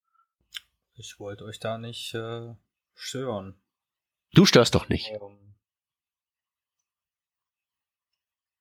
[0.97, 2.55] Ich wollte euch da nicht äh,
[2.95, 3.55] stören.
[4.35, 5.13] Du störst doch nicht.
[5.19, 5.55] Um, ähm,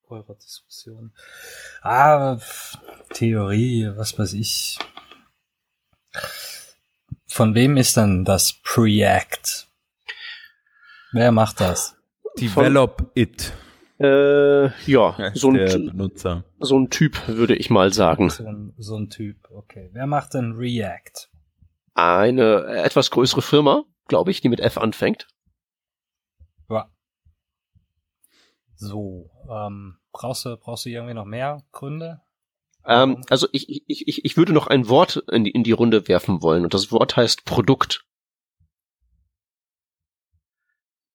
[0.07, 1.13] eurer Diskussion.
[1.81, 2.39] Ah,
[3.13, 4.79] Theorie, was weiß ich.
[7.27, 9.67] Von wem ist dann das Preact?
[11.11, 11.97] Wer macht das?
[12.39, 13.53] Develop Von, it.
[13.99, 16.45] Äh, ja, so ein, Benutzer.
[16.59, 18.29] so ein Typ, würde ich mal sagen.
[18.29, 19.89] So ein, so ein Typ, okay.
[19.91, 21.27] Wer macht denn React?
[21.95, 25.27] Eine etwas größere Firma, glaube ich, die mit F anfängt.
[26.69, 26.89] Ja.
[28.75, 32.21] So, ähm, brauchst du, brauchst du irgendwie noch mehr Gründe?
[32.85, 36.07] Ähm, also ich, ich, ich, ich würde noch ein Wort in die, in die Runde
[36.07, 38.05] werfen wollen und das Wort heißt Produkt.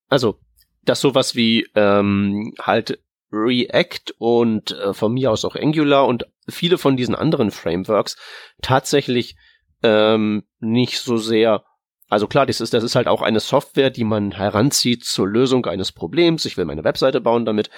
[0.08, 0.38] Also,
[0.84, 3.00] dass sowas wie ähm, halt
[3.32, 8.16] React und äh, von mir aus auch Angular und viele von diesen anderen Frameworks
[8.62, 9.36] tatsächlich
[9.82, 11.64] ähm, nicht so sehr
[12.08, 15.66] also klar, das ist, das ist halt auch eine Software, die man heranzieht zur Lösung
[15.66, 16.44] eines Problems.
[16.44, 17.70] Ich will meine Webseite bauen damit.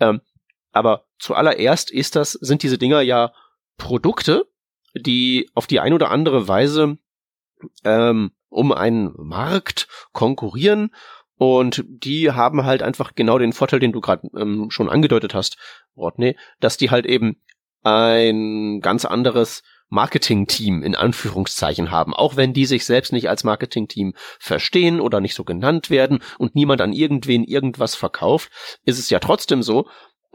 [0.00, 0.22] Ähm,
[0.72, 3.32] aber zuallererst ist das, sind diese Dinger ja
[3.76, 4.46] Produkte,
[4.94, 6.98] die auf die ein oder andere Weise
[7.84, 10.94] ähm, um einen Markt konkurrieren
[11.38, 15.56] und die haben halt einfach genau den Vorteil, den du gerade ähm, schon angedeutet hast,
[15.96, 17.36] Rodney, dass die halt eben
[17.82, 24.14] ein ganz anderes Marketing-Team in Anführungszeichen haben, auch wenn die sich selbst nicht als Marketing-Team
[24.40, 28.50] verstehen oder nicht so genannt werden und niemand an irgendwen irgendwas verkauft,
[28.84, 29.88] ist es ja trotzdem so,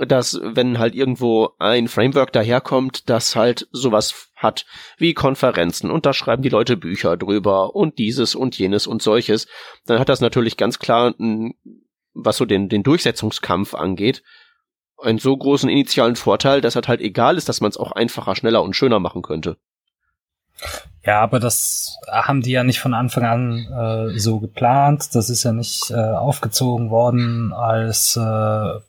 [0.08, 4.66] dass wenn halt irgendwo ein Framework daherkommt, das halt sowas hat
[4.98, 9.48] wie Konferenzen und da schreiben die Leute Bücher drüber und dieses und jenes und solches,
[9.86, 11.14] dann hat das natürlich ganz klar,
[12.14, 14.24] was so den, den Durchsetzungskampf angeht,
[14.98, 18.36] einen so großen initialen Vorteil, dass es halt egal ist, dass man es auch einfacher,
[18.36, 19.58] schneller und schöner machen könnte.
[21.04, 25.16] Ja, aber das haben die ja nicht von Anfang an äh, so geplant.
[25.16, 28.80] Das ist ja nicht äh, aufgezogen worden als äh,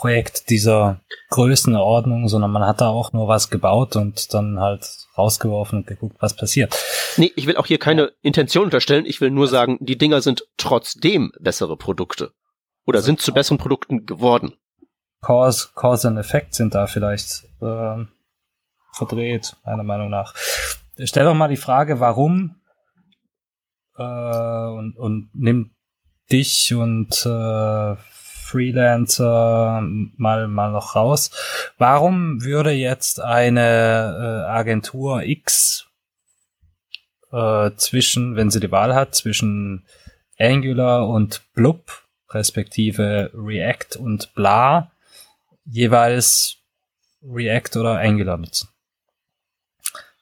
[0.00, 4.88] Projekt dieser Größenordnung, sondern man hat da auch nur was gebaut und dann halt
[5.18, 6.74] rausgeworfen und geguckt, was passiert.
[7.18, 9.04] Nee, ich will auch hier keine Intention unterstellen.
[9.04, 12.32] Ich will nur sagen, die Dinger sind trotzdem bessere Produkte.
[12.86, 14.54] Oder sind zu besseren Produkten geworden.
[15.20, 18.04] Cause, Cause and Effect sind da vielleicht äh,
[18.94, 20.34] verdreht, meiner Meinung nach.
[20.98, 22.56] Stell doch mal die Frage, warum
[23.98, 25.74] äh, und, und nimm
[26.32, 27.96] dich und äh,
[28.50, 29.80] Freelancer
[30.16, 31.30] mal mal noch raus.
[31.78, 35.86] Warum würde jetzt eine äh, Agentur X
[37.32, 39.86] äh, zwischen, wenn sie die Wahl hat, zwischen
[40.38, 44.90] Angular und Blub, respektive React und Bla,
[45.64, 46.56] jeweils
[47.22, 48.68] React oder Angular nutzen.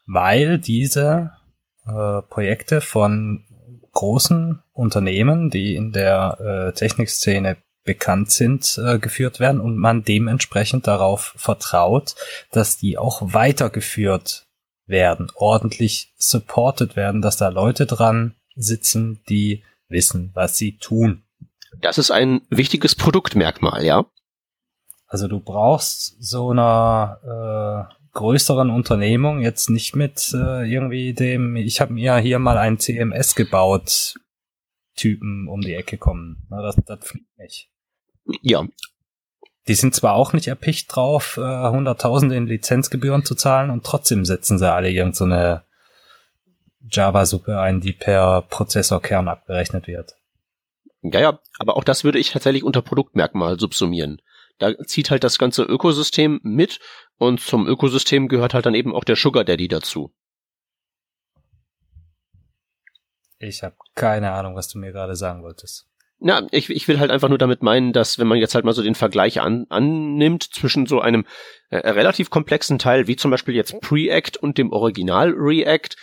[0.07, 1.33] Weil diese
[1.87, 3.45] äh, Projekte von
[3.93, 7.57] großen Unternehmen, die in der äh, Technikszene
[7.89, 12.17] bekannt sind, äh, geführt werden und man dementsprechend darauf vertraut,
[12.53, 14.47] dass die auch weitergeführt
[14.85, 21.23] werden, ordentlich supported werden, dass da Leute dran sitzen, die wissen, was sie tun.
[21.81, 24.05] Das ist ein wichtiges Produktmerkmal, ja.
[25.07, 31.81] Also du brauchst so einer äh, größeren Unternehmung jetzt nicht mit äh, irgendwie dem, ich
[31.81, 34.17] habe mir hier mal ein CMS gebaut,
[34.95, 36.47] Typen um die Ecke kommen.
[36.51, 37.71] Na, das, das fliegt nicht.
[38.43, 38.67] Ja.
[39.67, 44.25] Die sind zwar auch nicht erpicht drauf, äh, Hunderttausende in Lizenzgebühren zu zahlen und trotzdem
[44.25, 45.63] setzen sie alle irgendeine
[46.81, 50.17] so Java-Suppe ein, die per Prozessorkern abgerechnet wird.
[51.03, 54.21] Ja, ja, aber auch das würde ich tatsächlich unter Produktmerkmal subsumieren.
[54.59, 56.81] Da zieht halt das ganze Ökosystem mit
[57.17, 60.13] und zum Ökosystem gehört halt dann eben auch der Sugar Daddy dazu.
[63.39, 65.87] Ich habe keine Ahnung, was du mir gerade sagen wolltest.
[66.21, 68.73] Na, ich, ich will halt einfach nur damit meinen, dass wenn man jetzt halt mal
[68.73, 71.25] so den Vergleich an, annimmt zwischen so einem
[71.71, 75.97] äh, relativ komplexen Teil wie zum Beispiel jetzt Preact und dem Original React,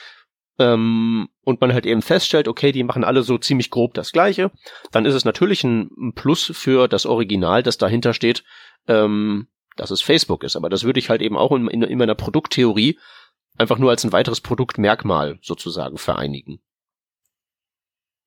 [0.57, 4.51] ähm, und man halt eben feststellt, okay, die machen alle so ziemlich grob das Gleiche,
[4.91, 8.43] dann ist es natürlich ein Plus für das Original, das dahinter steht,
[8.88, 10.55] ähm, dass es Facebook ist.
[10.55, 12.97] Aber das würde ich halt eben auch in, in, in meiner Produkttheorie
[13.57, 16.59] einfach nur als ein weiteres Produktmerkmal sozusagen vereinigen.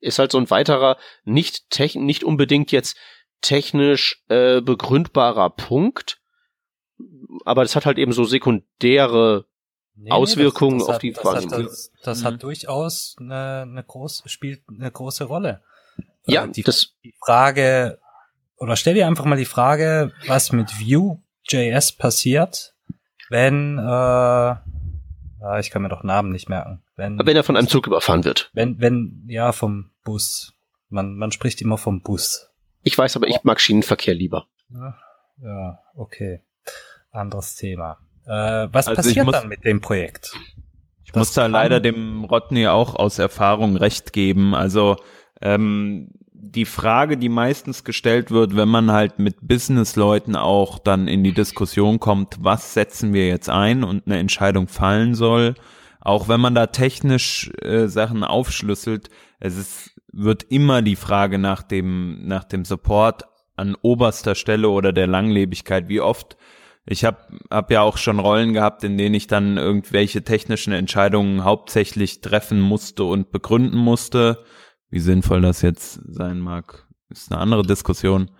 [0.00, 2.96] Ist halt so ein weiterer, nicht, techn nicht unbedingt jetzt
[3.40, 6.20] technisch äh, begründbarer Punkt,
[7.44, 9.46] aber das hat halt eben so sekundäre
[9.94, 11.62] nee, Auswirkungen das, das auf hat, die Wahrnehmung.
[11.64, 12.24] Das, das, mhm.
[12.24, 15.62] hat durchaus eine, eine große, spielt eine große Rolle.
[16.26, 17.98] Ja, die, das die Frage,
[18.58, 22.74] oder stell dir einfach mal die Frage, was mit Vue.js passiert,
[23.30, 24.54] wenn, äh,
[25.40, 26.82] ja, ich kann mir doch Namen nicht merken.
[26.96, 28.50] Wenn, wenn er von einem Zug überfahren wird.
[28.52, 30.54] Wenn, wenn, ja, vom Bus.
[30.88, 32.50] Man, man spricht immer vom Bus.
[32.82, 34.46] Ich weiß, aber ich mag Schienenverkehr lieber.
[34.70, 34.98] Ja,
[35.42, 36.40] ja okay.
[37.10, 37.98] Anderes Thema.
[38.26, 40.34] Äh, was also passiert muss, dann mit dem Projekt?
[41.04, 44.54] Ich das muss da leider dem Rodney auch aus Erfahrung recht geben.
[44.54, 44.96] Also
[45.40, 46.10] ähm,
[46.40, 51.32] die Frage, die meistens gestellt wird, wenn man halt mit Businessleuten auch dann in die
[51.32, 55.54] Diskussion kommt, was setzen wir jetzt ein und eine Entscheidung fallen soll,
[56.00, 59.10] auch wenn man da technisch äh, Sachen aufschlüsselt,
[59.40, 63.24] es ist, wird immer die Frage nach dem nach dem Support
[63.56, 65.88] an oberster Stelle oder der Langlebigkeit.
[65.88, 66.36] Wie oft
[66.86, 67.18] ich habe
[67.50, 72.60] hab ja auch schon Rollen gehabt, in denen ich dann irgendwelche technischen Entscheidungen hauptsächlich treffen
[72.60, 74.44] musste und begründen musste.
[74.90, 78.30] Wie sinnvoll das jetzt sein mag, ist eine andere Diskussion.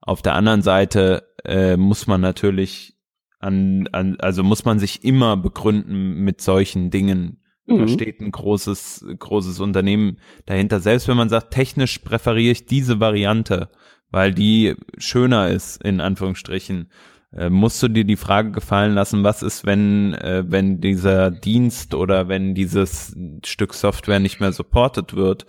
[0.00, 2.96] Auf der anderen Seite äh, muss man natürlich
[3.38, 7.42] an, an, also muss man sich immer begründen mit solchen Dingen.
[7.66, 7.78] Mhm.
[7.78, 10.80] Da steht ein großes, großes Unternehmen dahinter.
[10.80, 13.70] Selbst wenn man sagt, technisch präferiere ich diese Variante,
[14.10, 16.90] weil die schöner ist, in Anführungsstrichen,
[17.32, 21.94] äh, musst du dir die Frage gefallen lassen, was ist, wenn, äh, wenn dieser Dienst
[21.94, 25.46] oder wenn dieses Stück Software nicht mehr supported wird.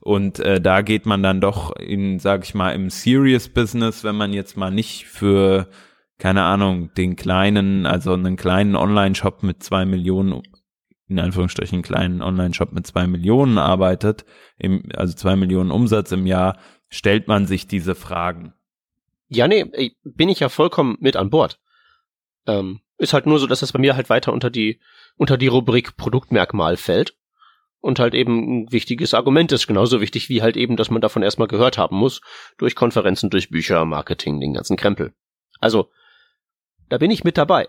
[0.00, 4.16] Und äh, da geht man dann doch in, sag ich mal, im Serious Business, wenn
[4.16, 5.68] man jetzt mal nicht für,
[6.18, 10.42] keine Ahnung, den kleinen, also einen kleinen Online-Shop mit zwei Millionen
[11.08, 14.24] in Anführungsstrichen kleinen Online-Shop mit zwei Millionen arbeitet,
[14.58, 16.58] im, also zwei Millionen Umsatz im Jahr,
[16.88, 18.54] stellt man sich diese Fragen.
[19.28, 21.58] Ja, nee, bin ich ja vollkommen mit an Bord.
[22.46, 24.80] Ähm, ist halt nur so, dass das bei mir halt weiter unter die,
[25.16, 27.16] unter die Rubrik Produktmerkmal fällt.
[27.80, 31.22] Und halt eben ein wichtiges Argument ist, genauso wichtig wie halt eben, dass man davon
[31.22, 32.20] erstmal gehört haben muss,
[32.58, 35.14] durch Konferenzen, durch Bücher, Marketing, den ganzen Krempel.
[35.60, 35.90] Also,
[36.88, 37.68] da bin ich mit dabei.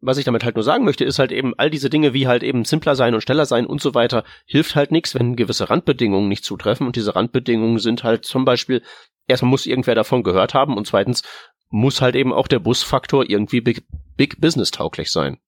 [0.00, 2.42] Was ich damit halt nur sagen möchte, ist halt eben, all diese Dinge wie halt
[2.42, 6.28] eben simpler sein und schneller sein und so weiter, hilft halt nichts, wenn gewisse Randbedingungen
[6.28, 6.86] nicht zutreffen.
[6.86, 8.82] Und diese Randbedingungen sind halt zum Beispiel,
[9.26, 11.22] erstmal muss irgendwer davon gehört haben und zweitens
[11.70, 13.84] muss halt eben auch der Busfaktor irgendwie big,
[14.16, 15.38] big business tauglich sein.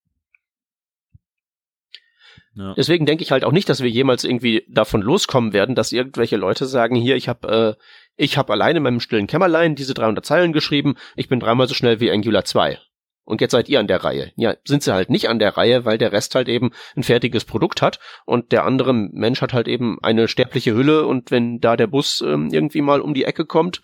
[2.57, 2.73] Ja.
[2.75, 6.37] Deswegen denke ich halt auch nicht, dass wir jemals irgendwie davon loskommen werden, dass irgendwelche
[6.37, 7.83] Leute sagen, hier, ich habe äh,
[8.17, 11.75] ich habe alleine in meinem stillen Kämmerlein diese 300 Zeilen geschrieben, ich bin dreimal so
[11.75, 12.79] schnell wie Angular 2.
[13.25, 14.33] Und jetzt seid ihr an der Reihe.
[14.37, 17.45] Ja, sind sie halt nicht an der Reihe, weil der Rest halt eben ein fertiges
[17.45, 21.77] Produkt hat und der andere Mensch hat halt eben eine sterbliche Hülle und wenn da
[21.77, 23.81] der Bus ähm, irgendwie mal um die Ecke kommt,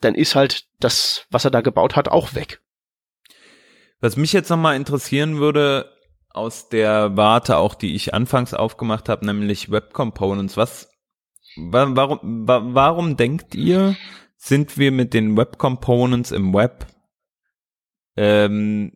[0.00, 2.60] dann ist halt das, was er da gebaut hat, auch weg.
[4.00, 5.92] Was mich jetzt nochmal interessieren würde,
[6.30, 10.88] aus der Warte auch, die ich anfangs aufgemacht habe, nämlich Web Components, was,
[11.56, 13.96] warum, warum denkt ihr,
[14.36, 16.86] sind wir mit den Web Components im Web
[18.18, 18.92] ähm,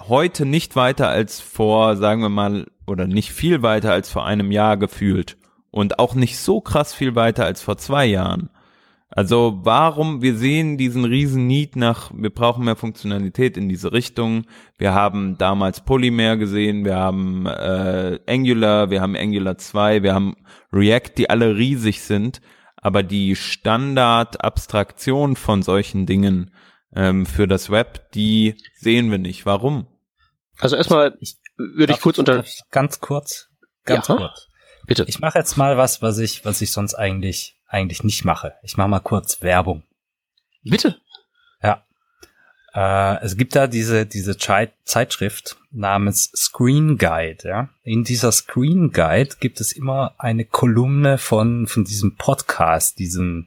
[0.00, 4.50] heute nicht weiter als vor, sagen wir mal, oder nicht viel weiter als vor einem
[4.50, 5.36] Jahr gefühlt
[5.70, 8.48] und auch nicht so krass viel weiter als vor zwei Jahren.
[9.14, 14.46] Also warum, wir sehen diesen riesen Need nach, wir brauchen mehr Funktionalität in diese Richtung.
[14.78, 20.34] Wir haben damals Polymer gesehen, wir haben äh, Angular, wir haben Angular 2, wir haben
[20.72, 22.40] React, die alle riesig sind,
[22.76, 26.50] aber die Standardabstraktion von solchen Dingen
[26.94, 29.46] ähm, für das Web, die sehen wir nicht.
[29.46, 29.86] Warum?
[30.58, 31.18] Also erstmal
[31.56, 33.48] würde ich kurz unter ganz kurz,
[33.84, 34.48] ganz ja, kurz.
[34.86, 35.04] Bitte.
[35.08, 38.54] Ich mache jetzt mal was, was ich, was ich sonst eigentlich eigentlich nicht mache.
[38.62, 39.82] Ich mache mal kurz Werbung.
[40.62, 41.00] Bitte.
[41.62, 41.84] Ja.
[42.74, 47.48] Äh, es gibt da diese diese Zeitschrift namens Screen Guide.
[47.48, 47.68] Ja.
[47.82, 53.46] In dieser Screen Guide gibt es immer eine Kolumne von von diesem Podcast, diesem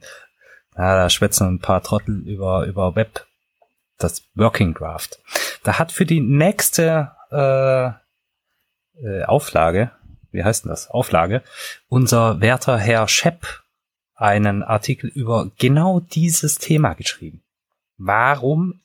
[0.76, 3.26] ja, da schwätzen ein paar Trottel über über Web
[3.98, 5.18] das Working Draft.
[5.62, 7.86] Da hat für die nächste äh,
[9.02, 9.90] äh, Auflage,
[10.30, 10.90] wie heißt denn das?
[10.90, 11.42] Auflage,
[11.88, 13.62] unser werter Herr Schepp
[14.14, 17.42] einen Artikel über genau dieses Thema geschrieben.
[17.98, 18.80] Warum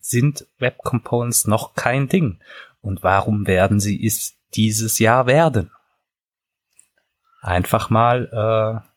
[0.00, 2.40] sind Web Components noch kein Ding?
[2.80, 5.70] Und warum werden sie es dieses Jahr werden?
[7.40, 8.88] Einfach mal, äh,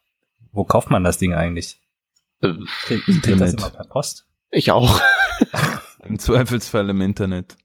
[0.52, 1.80] wo kauft man das Ding eigentlich?
[2.42, 2.54] Äh,
[2.84, 4.28] Kriegt das immer per Post?
[4.50, 5.02] Ich auch.
[6.12, 7.56] Im Zweifelsfall im Internet.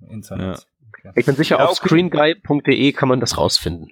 [0.00, 0.58] Internet.
[0.58, 0.64] Ja.
[0.88, 1.12] Okay.
[1.14, 1.88] Ich bin sicher, ja, auf okay.
[1.88, 3.90] screenguy.de kann man das rausfinden.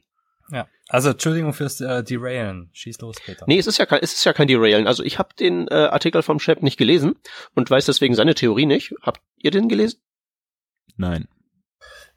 [0.50, 2.70] Ja, also Entschuldigung fürs äh, Derailen.
[2.72, 3.44] Schieß los, Peter.
[3.46, 4.86] Nee, es ist ja kein, es ist ja kein Derailen.
[4.86, 7.16] Also ich habe den äh, Artikel vom Chef nicht gelesen
[7.54, 8.94] und weiß deswegen seine Theorie nicht.
[9.02, 10.00] Habt ihr den gelesen?
[10.96, 11.28] Nein.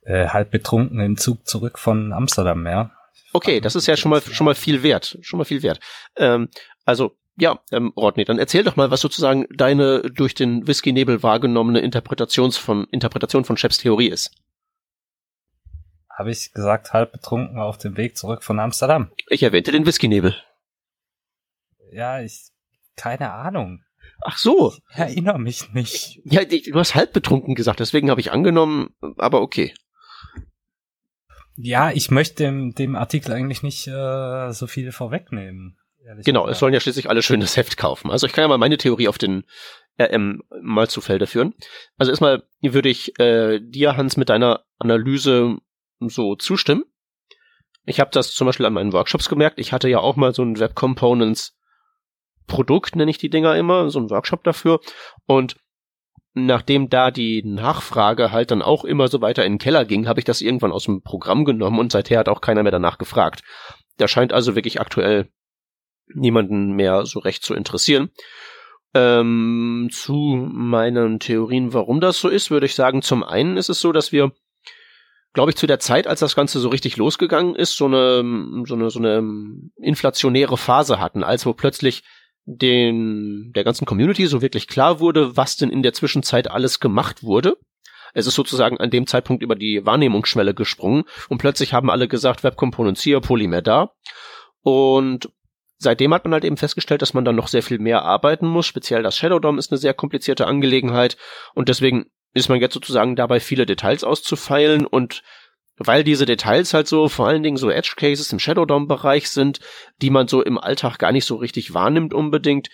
[0.04, 2.92] Äh, halb betrunken im Zug zurück von Amsterdam, ja.
[3.34, 5.82] Okay, das ist ja schon mal schon mal viel wert, schon mal viel wert.
[6.16, 6.48] Ähm,
[6.86, 11.80] also ja, ähm, Rodney, dann erzähl doch mal, was sozusagen deine durch den Whisky-Nebel wahrgenommene
[11.80, 14.32] Interpretation von, Interpretation von Sheps Theorie ist.
[16.10, 19.12] Habe ich gesagt, halb betrunken auf dem Weg zurück von Amsterdam.
[19.30, 20.36] Ich erwähnte den Whisky-Nebel.
[21.92, 22.50] Ja, ich,
[22.96, 23.84] keine Ahnung.
[24.22, 24.74] Ach so.
[24.92, 26.20] Ich erinnere mich nicht.
[26.26, 29.76] Ja, du hast halb betrunken gesagt, deswegen habe ich angenommen, aber okay.
[31.56, 35.78] Ja, ich möchte dem, dem Artikel eigentlich nicht äh, so viel vorwegnehmen.
[36.24, 36.52] Genau, gesagt.
[36.54, 38.12] es sollen ja schließlich alle schön das Heft kaufen.
[38.12, 39.44] Also ich kann ja mal meine Theorie auf den
[40.00, 41.54] RM mal zu Felde führen.
[41.98, 45.58] Also erstmal würde ich äh, dir, Hans, mit deiner Analyse
[46.00, 46.84] so zustimmen.
[47.86, 49.60] Ich habe das zum Beispiel an meinen Workshops gemerkt.
[49.60, 51.58] Ich hatte ja auch mal so ein Web Components
[52.46, 54.80] Produkt, nenne ich die Dinger immer, so ein Workshop dafür.
[55.26, 55.58] Und
[56.34, 60.20] nachdem da die Nachfrage halt dann auch immer so weiter in den Keller ging, habe
[60.20, 63.42] ich das irgendwann aus dem Programm genommen und seither hat auch keiner mehr danach gefragt.
[63.98, 65.30] Da scheint also wirklich aktuell
[66.14, 68.10] niemanden mehr so recht zu interessieren.
[68.94, 73.80] Ähm, zu meinen Theorien, warum das so ist, würde ich sagen, zum einen ist es
[73.80, 74.32] so, dass wir,
[75.34, 78.24] glaube ich, zu der Zeit, als das Ganze so richtig losgegangen ist, so eine,
[78.66, 79.24] so eine, so eine
[79.76, 82.04] inflationäre Phase hatten, als wo plötzlich
[82.46, 87.22] den, der ganzen Community so wirklich klar wurde, was denn in der Zwischenzeit alles gemacht
[87.22, 87.58] wurde.
[88.14, 92.44] Es ist sozusagen an dem Zeitpunkt über die Wahrnehmungsschwelle gesprungen und plötzlich haben alle gesagt,
[92.44, 93.92] Web Components hier, Polymer da.
[94.64, 95.30] Und
[95.78, 98.66] seitdem hat man halt eben festgestellt, dass man dann noch sehr viel mehr arbeiten muss.
[98.66, 101.18] Speziell das Shadow DOM ist eine sehr komplizierte Angelegenheit
[101.54, 105.24] und deswegen ist man jetzt sozusagen dabei, viele Details auszufeilen und
[105.78, 109.30] weil diese Details halt so vor allen Dingen so Edge Cases im Shadow DOM Bereich
[109.30, 109.60] sind,
[110.02, 112.70] die man so im Alltag gar nicht so richtig wahrnimmt unbedingt,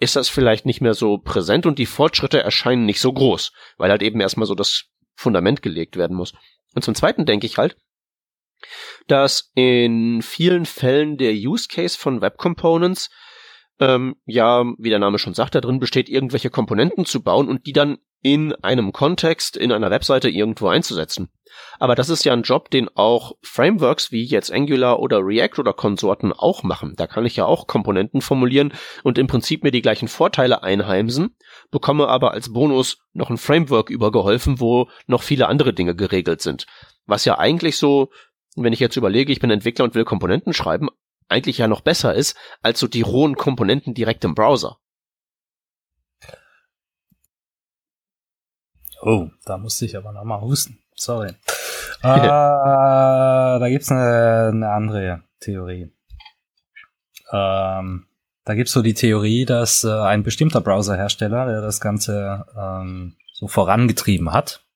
[0.00, 3.90] ist das vielleicht nicht mehr so präsent und die Fortschritte erscheinen nicht so groß, weil
[3.90, 6.32] halt eben erstmal so das Fundament gelegt werden muss.
[6.74, 7.76] Und zum zweiten denke ich halt,
[9.06, 13.10] dass in vielen Fällen der Use Case von Web Components
[13.80, 17.66] ähm, ja, wie der Name schon sagt, da drin besteht, irgendwelche Komponenten zu bauen und
[17.66, 21.28] die dann in einem Kontext, in einer Webseite irgendwo einzusetzen.
[21.78, 25.72] Aber das ist ja ein Job, den auch Frameworks wie jetzt Angular oder React oder
[25.72, 26.94] Konsorten auch machen.
[26.96, 28.72] Da kann ich ja auch Komponenten formulieren
[29.04, 31.36] und im Prinzip mir die gleichen Vorteile einheimsen,
[31.70, 36.66] bekomme aber als Bonus noch ein Framework übergeholfen, wo noch viele andere Dinge geregelt sind.
[37.06, 38.10] Was ja eigentlich so
[38.64, 40.88] wenn ich jetzt überlege, ich bin Entwickler und will Komponenten schreiben,
[41.28, 44.78] eigentlich ja noch besser ist, als so die rohen Komponenten direkt im Browser.
[49.02, 50.78] Oh, da musste ich aber nochmal husten.
[50.94, 51.28] Sorry.
[51.28, 51.34] äh,
[52.02, 55.92] da gibt's eine, eine andere Theorie.
[57.30, 58.06] Ähm,
[58.44, 63.46] da gibt's so die Theorie, dass äh, ein bestimmter Browserhersteller, der das Ganze ähm, so
[63.46, 64.66] vorangetrieben hat,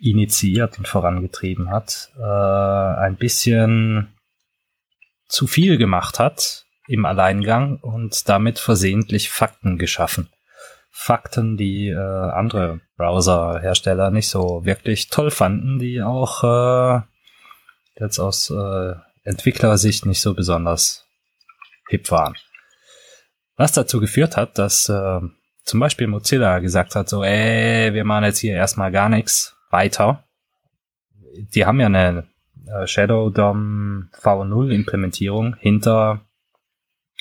[0.00, 4.08] initiiert und vorangetrieben hat, äh, ein bisschen
[5.28, 10.28] zu viel gemacht hat im Alleingang und damit versehentlich Fakten geschaffen.
[10.90, 17.02] Fakten, die äh, andere Browserhersteller nicht so wirklich toll fanden, die auch äh,
[17.98, 21.06] jetzt aus äh, Entwicklersicht nicht so besonders
[21.88, 22.34] hip waren.
[23.56, 25.20] Was dazu geführt hat, dass äh,
[25.64, 30.24] zum Beispiel Mozilla gesagt hat, so, ey, wir machen jetzt hier erstmal gar nichts, weiter.
[31.54, 32.26] Die haben ja eine
[32.66, 36.20] äh, Shadow DOM V0 Implementierung hinter,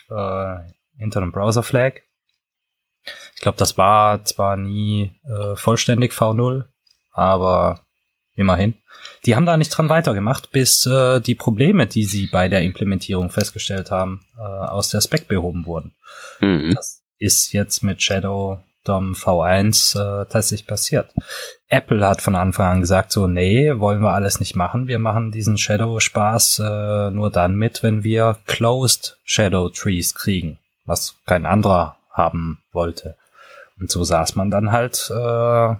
[0.09, 0.55] äh,
[0.97, 2.01] hinter einem Browser Flag.
[3.35, 6.65] Ich glaube, das war zwar nie äh, vollständig V0,
[7.11, 7.85] aber
[8.35, 8.75] immerhin.
[9.25, 13.29] Die haben da nicht dran weitergemacht, bis äh, die Probleme, die sie bei der Implementierung
[13.29, 15.95] festgestellt haben, äh, aus der Spec behoben wurden.
[16.39, 16.73] Mhm.
[16.75, 21.13] Das ist jetzt mit Shadow DOM V1 äh, tatsächlich passiert.
[21.67, 24.87] Apple hat von Anfang an gesagt, so, nee, wollen wir alles nicht machen.
[24.87, 31.15] Wir machen diesen Shadow-Spaß äh, nur dann mit, wenn wir Closed Shadow Trees kriegen, was
[31.25, 33.15] kein anderer haben wollte.
[33.79, 35.75] Und so saß man dann halt äh,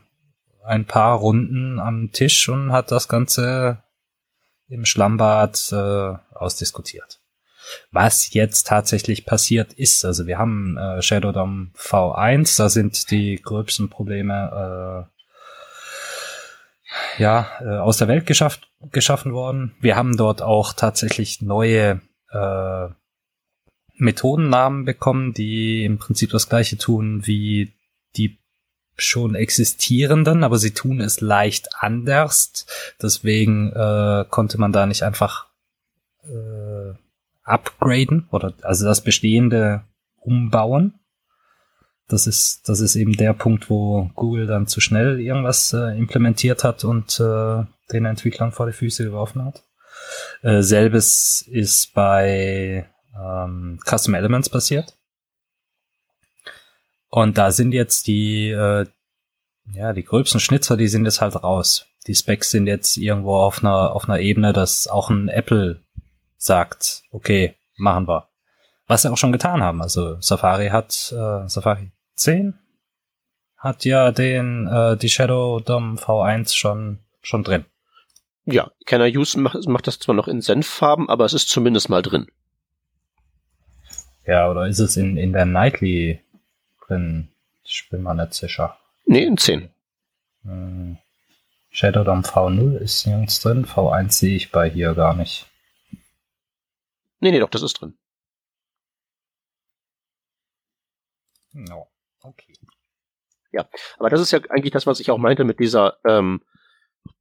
[0.65, 3.77] ein paar Runden am Tisch und hat das Ganze
[4.67, 7.19] im Schlammbad äh, ausdiskutiert
[7.91, 10.05] was jetzt tatsächlich passiert ist.
[10.05, 15.07] Also wir haben äh, Shadow DOM V1, da sind die gröbsten Probleme
[17.17, 19.75] äh, ja äh, aus der Welt geschafft, geschaffen worden.
[19.79, 22.01] Wir haben dort auch tatsächlich neue
[22.31, 22.87] äh,
[23.95, 27.73] Methodennamen bekommen, die im Prinzip das gleiche tun wie
[28.15, 28.39] die
[28.95, 32.65] schon existierenden, aber sie tun es leicht anders.
[33.01, 35.47] Deswegen äh, konnte man da nicht einfach
[36.23, 36.68] äh,
[37.49, 39.83] upgraden oder also das Bestehende
[40.17, 40.99] umbauen.
[42.07, 46.63] Das ist, das ist eben der Punkt, wo Google dann zu schnell irgendwas äh, implementiert
[46.63, 49.63] hat und äh, den Entwicklern vor die Füße geworfen hat.
[50.41, 54.97] Äh, selbes ist bei ähm, Custom Elements passiert.
[57.09, 58.85] Und da sind jetzt die, äh,
[59.73, 61.85] ja, die gröbsten Schnitzer, die sind jetzt halt raus.
[62.07, 65.83] Die Specs sind jetzt irgendwo auf einer, auf einer Ebene, dass auch ein Apple
[66.39, 68.27] sagt, okay, machen wir.
[68.87, 69.83] Was sie auch schon getan haben.
[69.83, 72.57] Also Safari hat, äh, Safari 10
[73.57, 77.65] hat ja den, äh, die Shadow DOM V1 schon, schon drin.
[78.45, 82.01] Ja, I Use macht, macht das zwar noch in Senffarben, aber es ist zumindest mal
[82.01, 82.27] drin.
[84.25, 86.21] Ja, oder ist es in, in der Nightly
[86.87, 87.27] drin?
[87.63, 88.77] Ich bin mal nicht sicher.
[89.05, 89.69] Nee, in 10.
[90.43, 90.97] Hm.
[91.69, 95.48] Shadow DOM V0 ist nirgends drin, V1 sehe ich bei hier gar nicht.
[97.19, 97.97] Nee, nee, doch, das ist drin.
[101.51, 101.87] No,
[102.21, 102.53] okay.
[103.51, 103.67] Ja,
[103.97, 106.43] aber das ist ja eigentlich das, was ich auch meinte mit dieser ähm,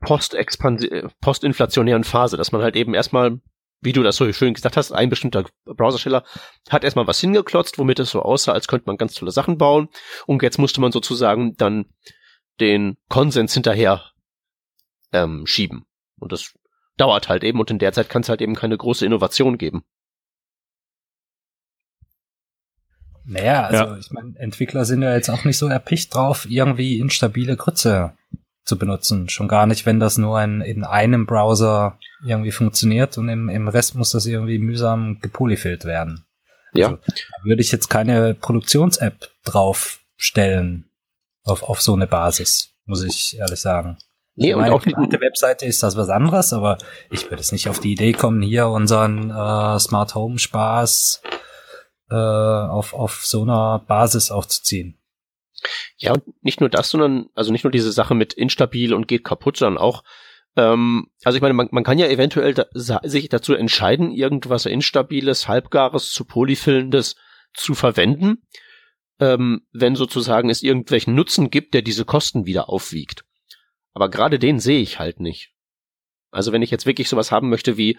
[0.01, 3.40] postinflationären Phase, dass man halt eben erstmal
[3.80, 6.24] wie du das so schön gesagt hast, ein bestimmter Browsersteller
[6.68, 9.88] hat erstmal was hingeklotzt, womit es so aussah, als könnte man ganz tolle Sachen bauen.
[10.26, 11.86] Und jetzt musste man sozusagen dann
[12.61, 14.11] den Konsens hinterher
[15.12, 15.86] ähm, schieben.
[16.18, 16.55] Und das
[16.99, 19.84] dauert halt eben und in der Zeit kann es halt eben keine große Innovation geben.
[23.24, 23.99] Naja, also ja.
[23.99, 28.14] ich meine, Entwickler sind ja jetzt auch nicht so erpicht drauf, irgendwie instabile Grütze
[28.64, 29.28] zu benutzen.
[29.28, 33.68] Schon gar nicht, wenn das nur in, in einem Browser irgendwie funktioniert und im, im
[33.68, 36.24] Rest muss das irgendwie mühsam gepolyfillt werden.
[36.72, 36.88] Ja.
[36.88, 36.99] Also,
[37.44, 40.90] würde ich jetzt keine Produktions-App draufstellen
[41.44, 43.99] auf, auf so eine Basis, muss ich ehrlich sagen.
[44.41, 46.78] Nee, und auch die Webseite ist das was anderes, aber
[47.11, 51.22] ich würde jetzt nicht auf die Idee kommen, hier unseren äh, Smart Home Spaß
[52.09, 54.97] äh, auf, auf so einer Basis aufzuziehen.
[55.97, 59.24] Ja, und nicht nur das, sondern, also nicht nur diese Sache mit instabil und geht
[59.24, 60.05] kaputt, sondern auch,
[60.57, 62.66] ähm, also ich meine, man, man kann ja eventuell da,
[63.03, 67.16] sich dazu entscheiden, irgendwas Instabiles, Halbgares zu Polyfillendes
[67.55, 68.47] zu verwenden,
[69.18, 73.24] ähm, wenn sozusagen es irgendwelchen Nutzen gibt, der diese Kosten wieder aufwiegt.
[73.95, 75.53] Aber gerade den sehe ich halt nicht.
[76.30, 77.99] Also wenn ich jetzt wirklich sowas haben möchte wie,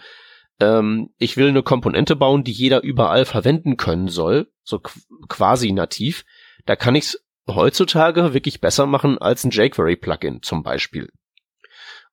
[0.60, 4.80] ähm, ich will eine Komponente bauen, die jeder überall verwenden können soll, so
[5.28, 6.26] quasi nativ,
[6.66, 11.10] da kann ich es heutzutage wirklich besser machen als ein jQuery-Plugin zum Beispiel.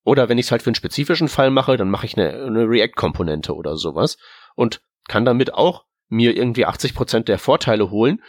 [0.05, 2.69] Oder wenn ich es halt für einen spezifischen Fall mache, dann mache ich eine, eine
[2.69, 4.19] React-Komponente oder sowas
[4.55, 8.23] und kann damit auch mir irgendwie 80 Prozent der Vorteile holen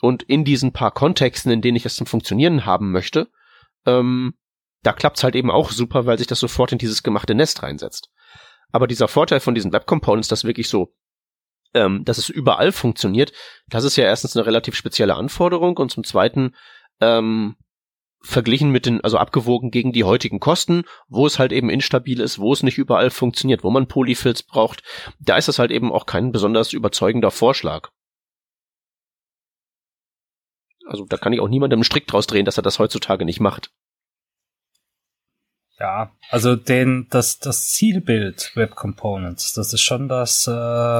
[0.00, 3.28] und in diesen paar Kontexten, in denen ich es zum Funktionieren haben möchte,
[3.84, 4.34] ähm,
[4.84, 8.10] da klappt's halt eben auch super, weil sich das sofort in dieses gemachte Nest reinsetzt.
[8.70, 10.94] Aber dieser Vorteil von diesen Web Components, dass wirklich so,
[11.74, 13.32] ähm, dass es überall funktioniert,
[13.68, 16.54] das ist ja erstens eine relativ spezielle Anforderung und zum zweiten
[17.00, 17.56] ähm,
[18.20, 22.38] verglichen mit den, also abgewogen gegen die heutigen Kosten, wo es halt eben instabil ist,
[22.38, 24.82] wo es nicht überall funktioniert, wo man Polyfills braucht,
[25.18, 27.90] da ist das halt eben auch kein besonders überzeugender Vorschlag.
[30.86, 33.40] Also da kann ich auch niemandem einen Strick draus drehen, dass er das heutzutage nicht
[33.40, 33.70] macht.
[35.80, 40.50] Ja, also den, das, das Zielbild Web Components, das ist schon das äh,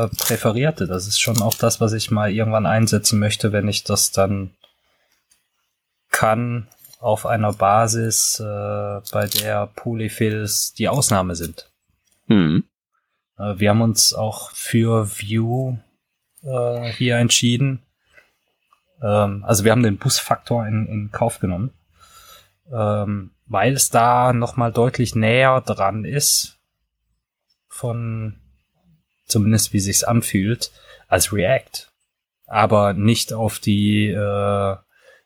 [0.09, 0.87] Präferierte.
[0.87, 4.51] Das ist schon auch das, was ich mal irgendwann einsetzen möchte, wenn ich das dann
[6.11, 6.69] kann
[6.99, 11.71] auf einer Basis, äh, bei der Polyfills die Ausnahme sind.
[12.27, 12.65] Mhm.
[13.39, 15.77] Äh, wir haben uns auch für View
[16.43, 17.83] äh, hier entschieden.
[19.03, 21.73] Ähm, also wir haben den Busfaktor in, in Kauf genommen.
[22.73, 26.59] Ähm, weil es da nochmal deutlich näher dran ist
[27.69, 28.41] von
[29.27, 30.71] zumindest wie sich's anfühlt
[31.09, 31.89] als React,
[32.47, 34.77] aber nicht auf die äh,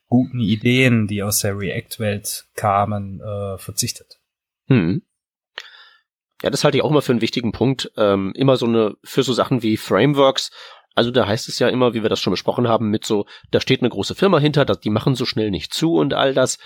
[0.08, 4.18] guten Ideen, die aus der React-Welt kamen, äh, verzichtet.
[4.66, 5.02] Hm.
[6.42, 7.90] Ja, das halte ich auch immer für einen wichtigen Punkt.
[7.96, 10.50] Ähm, immer so eine, für so Sachen wie Frameworks.
[10.94, 13.60] Also da heißt es ja immer, wie wir das schon besprochen haben, mit so, da
[13.60, 16.58] steht eine große Firma hinter, die machen so schnell nicht zu und all das.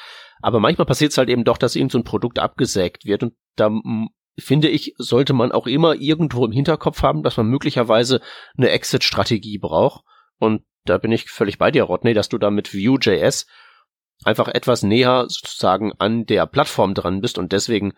[0.42, 3.34] Aber manchmal passiert es halt eben doch, dass irgend so ein Produkt abgesägt wird und
[3.56, 3.70] da
[4.38, 8.20] finde ich, sollte man auch immer irgendwo im Hinterkopf haben, dass man möglicherweise
[8.56, 10.04] eine Exit-Strategie braucht.
[10.38, 13.46] Und da bin ich völlig bei dir, Rodney, dass du da mit Vue.js
[14.24, 17.92] einfach etwas näher sozusagen an der Plattform dran bist und deswegen,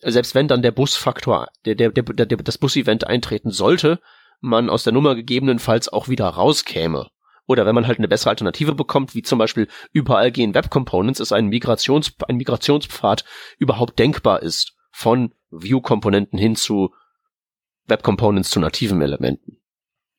[0.00, 4.00] selbst wenn dann der Busfaktor, der, der, der, der das Bus-Event eintreten sollte,
[4.40, 7.08] man aus der Nummer gegebenenfalls auch wieder rauskäme.
[7.48, 11.18] Oder wenn man halt eine bessere Alternative bekommt, wie zum Beispiel überall gehen Web Components,
[11.18, 13.24] ist ein, Migrations, ein Migrationspfad
[13.58, 16.92] überhaupt denkbar ist von View-Komponenten hin zu
[17.86, 19.56] Web Components zu nativen Elementen.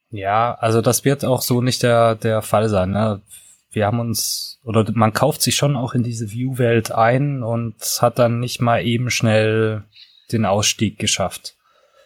[0.10, 2.92] Ja, also das wird auch so nicht der, der Fall sein.
[2.92, 3.22] Ne?
[3.70, 8.18] Wir haben uns, oder man kauft sich schon auch in diese View-Welt ein und hat
[8.18, 9.84] dann nicht mal eben schnell
[10.32, 11.56] den Ausstieg geschafft.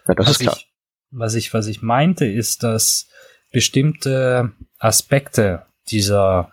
[0.05, 0.57] Ja, das was ist klar.
[0.57, 0.67] Ich,
[1.11, 3.07] was ich, was ich meinte, ist, dass
[3.53, 6.51] bestimmte Aspekte dieser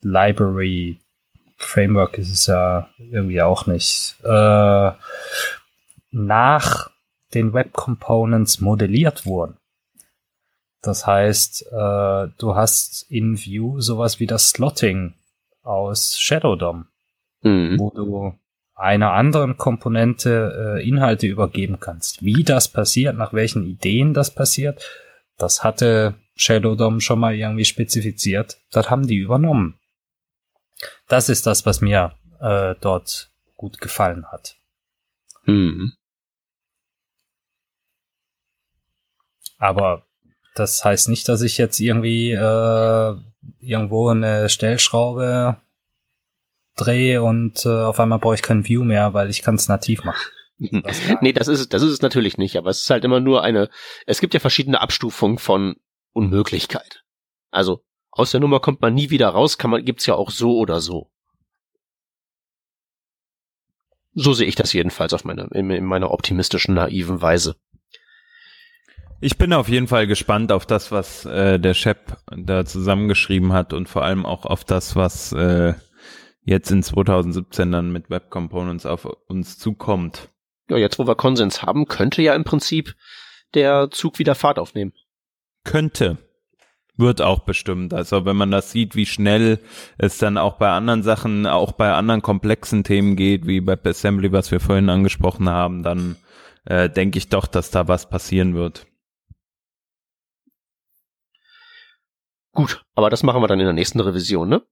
[0.00, 0.98] Library
[1.56, 4.90] Framework ist es ja irgendwie auch nicht, äh,
[6.10, 6.90] nach
[7.34, 9.56] den Web Components modelliert wurden.
[10.82, 15.14] Das heißt, äh, du hast in View sowas wie das Slotting
[15.62, 16.86] aus Shadow DOM,
[17.42, 17.78] mhm.
[17.78, 18.38] wo du
[18.74, 22.24] einer anderen Komponente äh, Inhalte übergeben kannst.
[22.24, 24.84] Wie das passiert, nach welchen Ideen das passiert,
[25.36, 28.58] das hatte Shadow DOM schon mal irgendwie spezifiziert.
[28.70, 29.78] Das haben die übernommen.
[31.08, 34.56] Das ist das, was mir äh, dort gut gefallen hat.
[35.44, 35.92] Mhm.
[39.58, 40.06] Aber
[40.54, 43.14] das heißt nicht, dass ich jetzt irgendwie äh,
[43.60, 45.56] irgendwo eine Stellschraube
[46.76, 50.04] drehe und äh, auf einmal brauche ich kein View mehr, weil ich kann es nativ
[50.04, 50.22] machen.
[50.84, 53.42] Das nee, das ist, das ist es natürlich nicht, aber es ist halt immer nur
[53.42, 53.68] eine,
[54.06, 55.76] es gibt ja verschiedene Abstufungen von
[56.12, 57.02] Unmöglichkeit.
[57.50, 60.56] Also, aus der Nummer kommt man nie wieder raus, kann man, gibt's ja auch so
[60.56, 61.10] oder so.
[64.12, 67.56] So sehe ich das jedenfalls auf meine, in, in meiner optimistischen, naiven Weise.
[69.20, 73.72] Ich bin auf jeden Fall gespannt auf das, was äh, der Shep da zusammengeschrieben hat
[73.72, 75.74] und vor allem auch auf das, was äh,
[76.42, 80.28] jetzt in 2017 dann mit Web Components auf uns zukommt.
[80.68, 82.94] Ja, jetzt wo wir Konsens haben, könnte ja im Prinzip
[83.54, 84.92] der Zug wieder Fahrt aufnehmen.
[85.64, 86.18] Könnte.
[86.96, 87.92] Wird auch bestimmt.
[87.92, 89.58] Also wenn man das sieht, wie schnell
[89.98, 94.30] es dann auch bei anderen Sachen, auch bei anderen komplexen Themen geht, wie bei Assembly,
[94.30, 96.16] was wir vorhin angesprochen haben, dann
[96.66, 98.86] äh, denke ich doch, dass da was passieren wird.
[102.52, 104.62] Gut, aber das machen wir dann in der nächsten Revision, ne?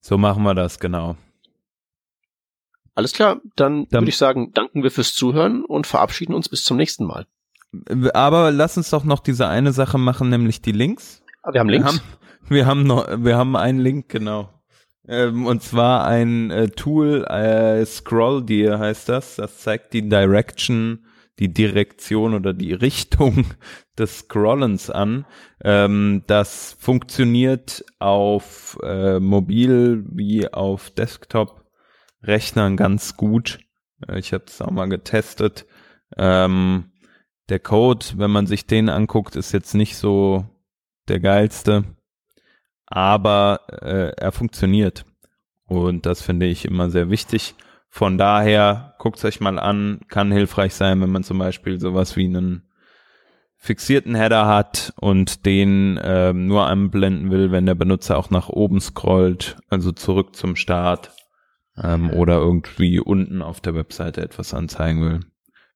[0.00, 1.16] So machen wir das, genau.
[2.94, 6.62] Alles klar, dann, dann würde ich sagen, danken wir fürs Zuhören und verabschieden uns bis
[6.62, 7.26] zum nächsten Mal.
[8.14, 11.22] Aber lass uns doch noch diese eine Sache machen, nämlich die Links.
[11.50, 11.84] Wir haben Links.
[11.84, 12.00] Wir haben,
[12.48, 14.50] wir haben noch, wir haben einen Link, genau.
[15.06, 19.36] Ähm, und zwar ein äh, Tool, äh, Scroll Deer heißt das.
[19.36, 21.04] Das zeigt die Direction,
[21.38, 23.44] die Direktion oder die Richtung
[23.98, 25.26] des Scrollens an.
[25.62, 30.90] Ähm, das funktioniert auf äh, Mobil wie auf
[32.24, 33.58] Desktop-Rechnern ganz gut.
[34.08, 35.66] Äh, ich habe es auch mal getestet.
[36.16, 36.92] Ähm,
[37.48, 40.46] der Code, wenn man sich den anguckt, ist jetzt nicht so
[41.08, 41.84] der geilste,
[42.86, 45.04] aber äh, er funktioniert.
[45.66, 47.54] Und das finde ich immer sehr wichtig.
[47.88, 52.24] Von daher guckt euch mal an, kann hilfreich sein, wenn man zum Beispiel sowas wie
[52.24, 52.68] einen
[53.56, 58.80] fixierten Header hat und den äh, nur anblenden will, wenn der Benutzer auch nach oben
[58.80, 61.12] scrollt, also zurück zum Start
[61.82, 65.20] ähm, oder irgendwie unten auf der Webseite etwas anzeigen will.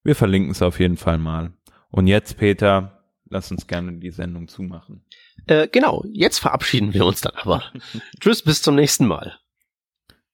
[0.02, 1.52] Wir verlinken es auf jeden Fall mal.
[1.90, 5.04] Und jetzt, Peter, lass uns gerne die Sendung zumachen.
[5.46, 7.64] Äh, genau, jetzt verabschieden wir uns dann aber.
[8.20, 9.38] Tschüss, bis zum nächsten Mal.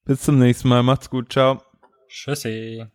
[0.05, 1.61] Bis zum nächsten Mal, macht's gut, ciao.
[2.07, 2.85] Tschüssi.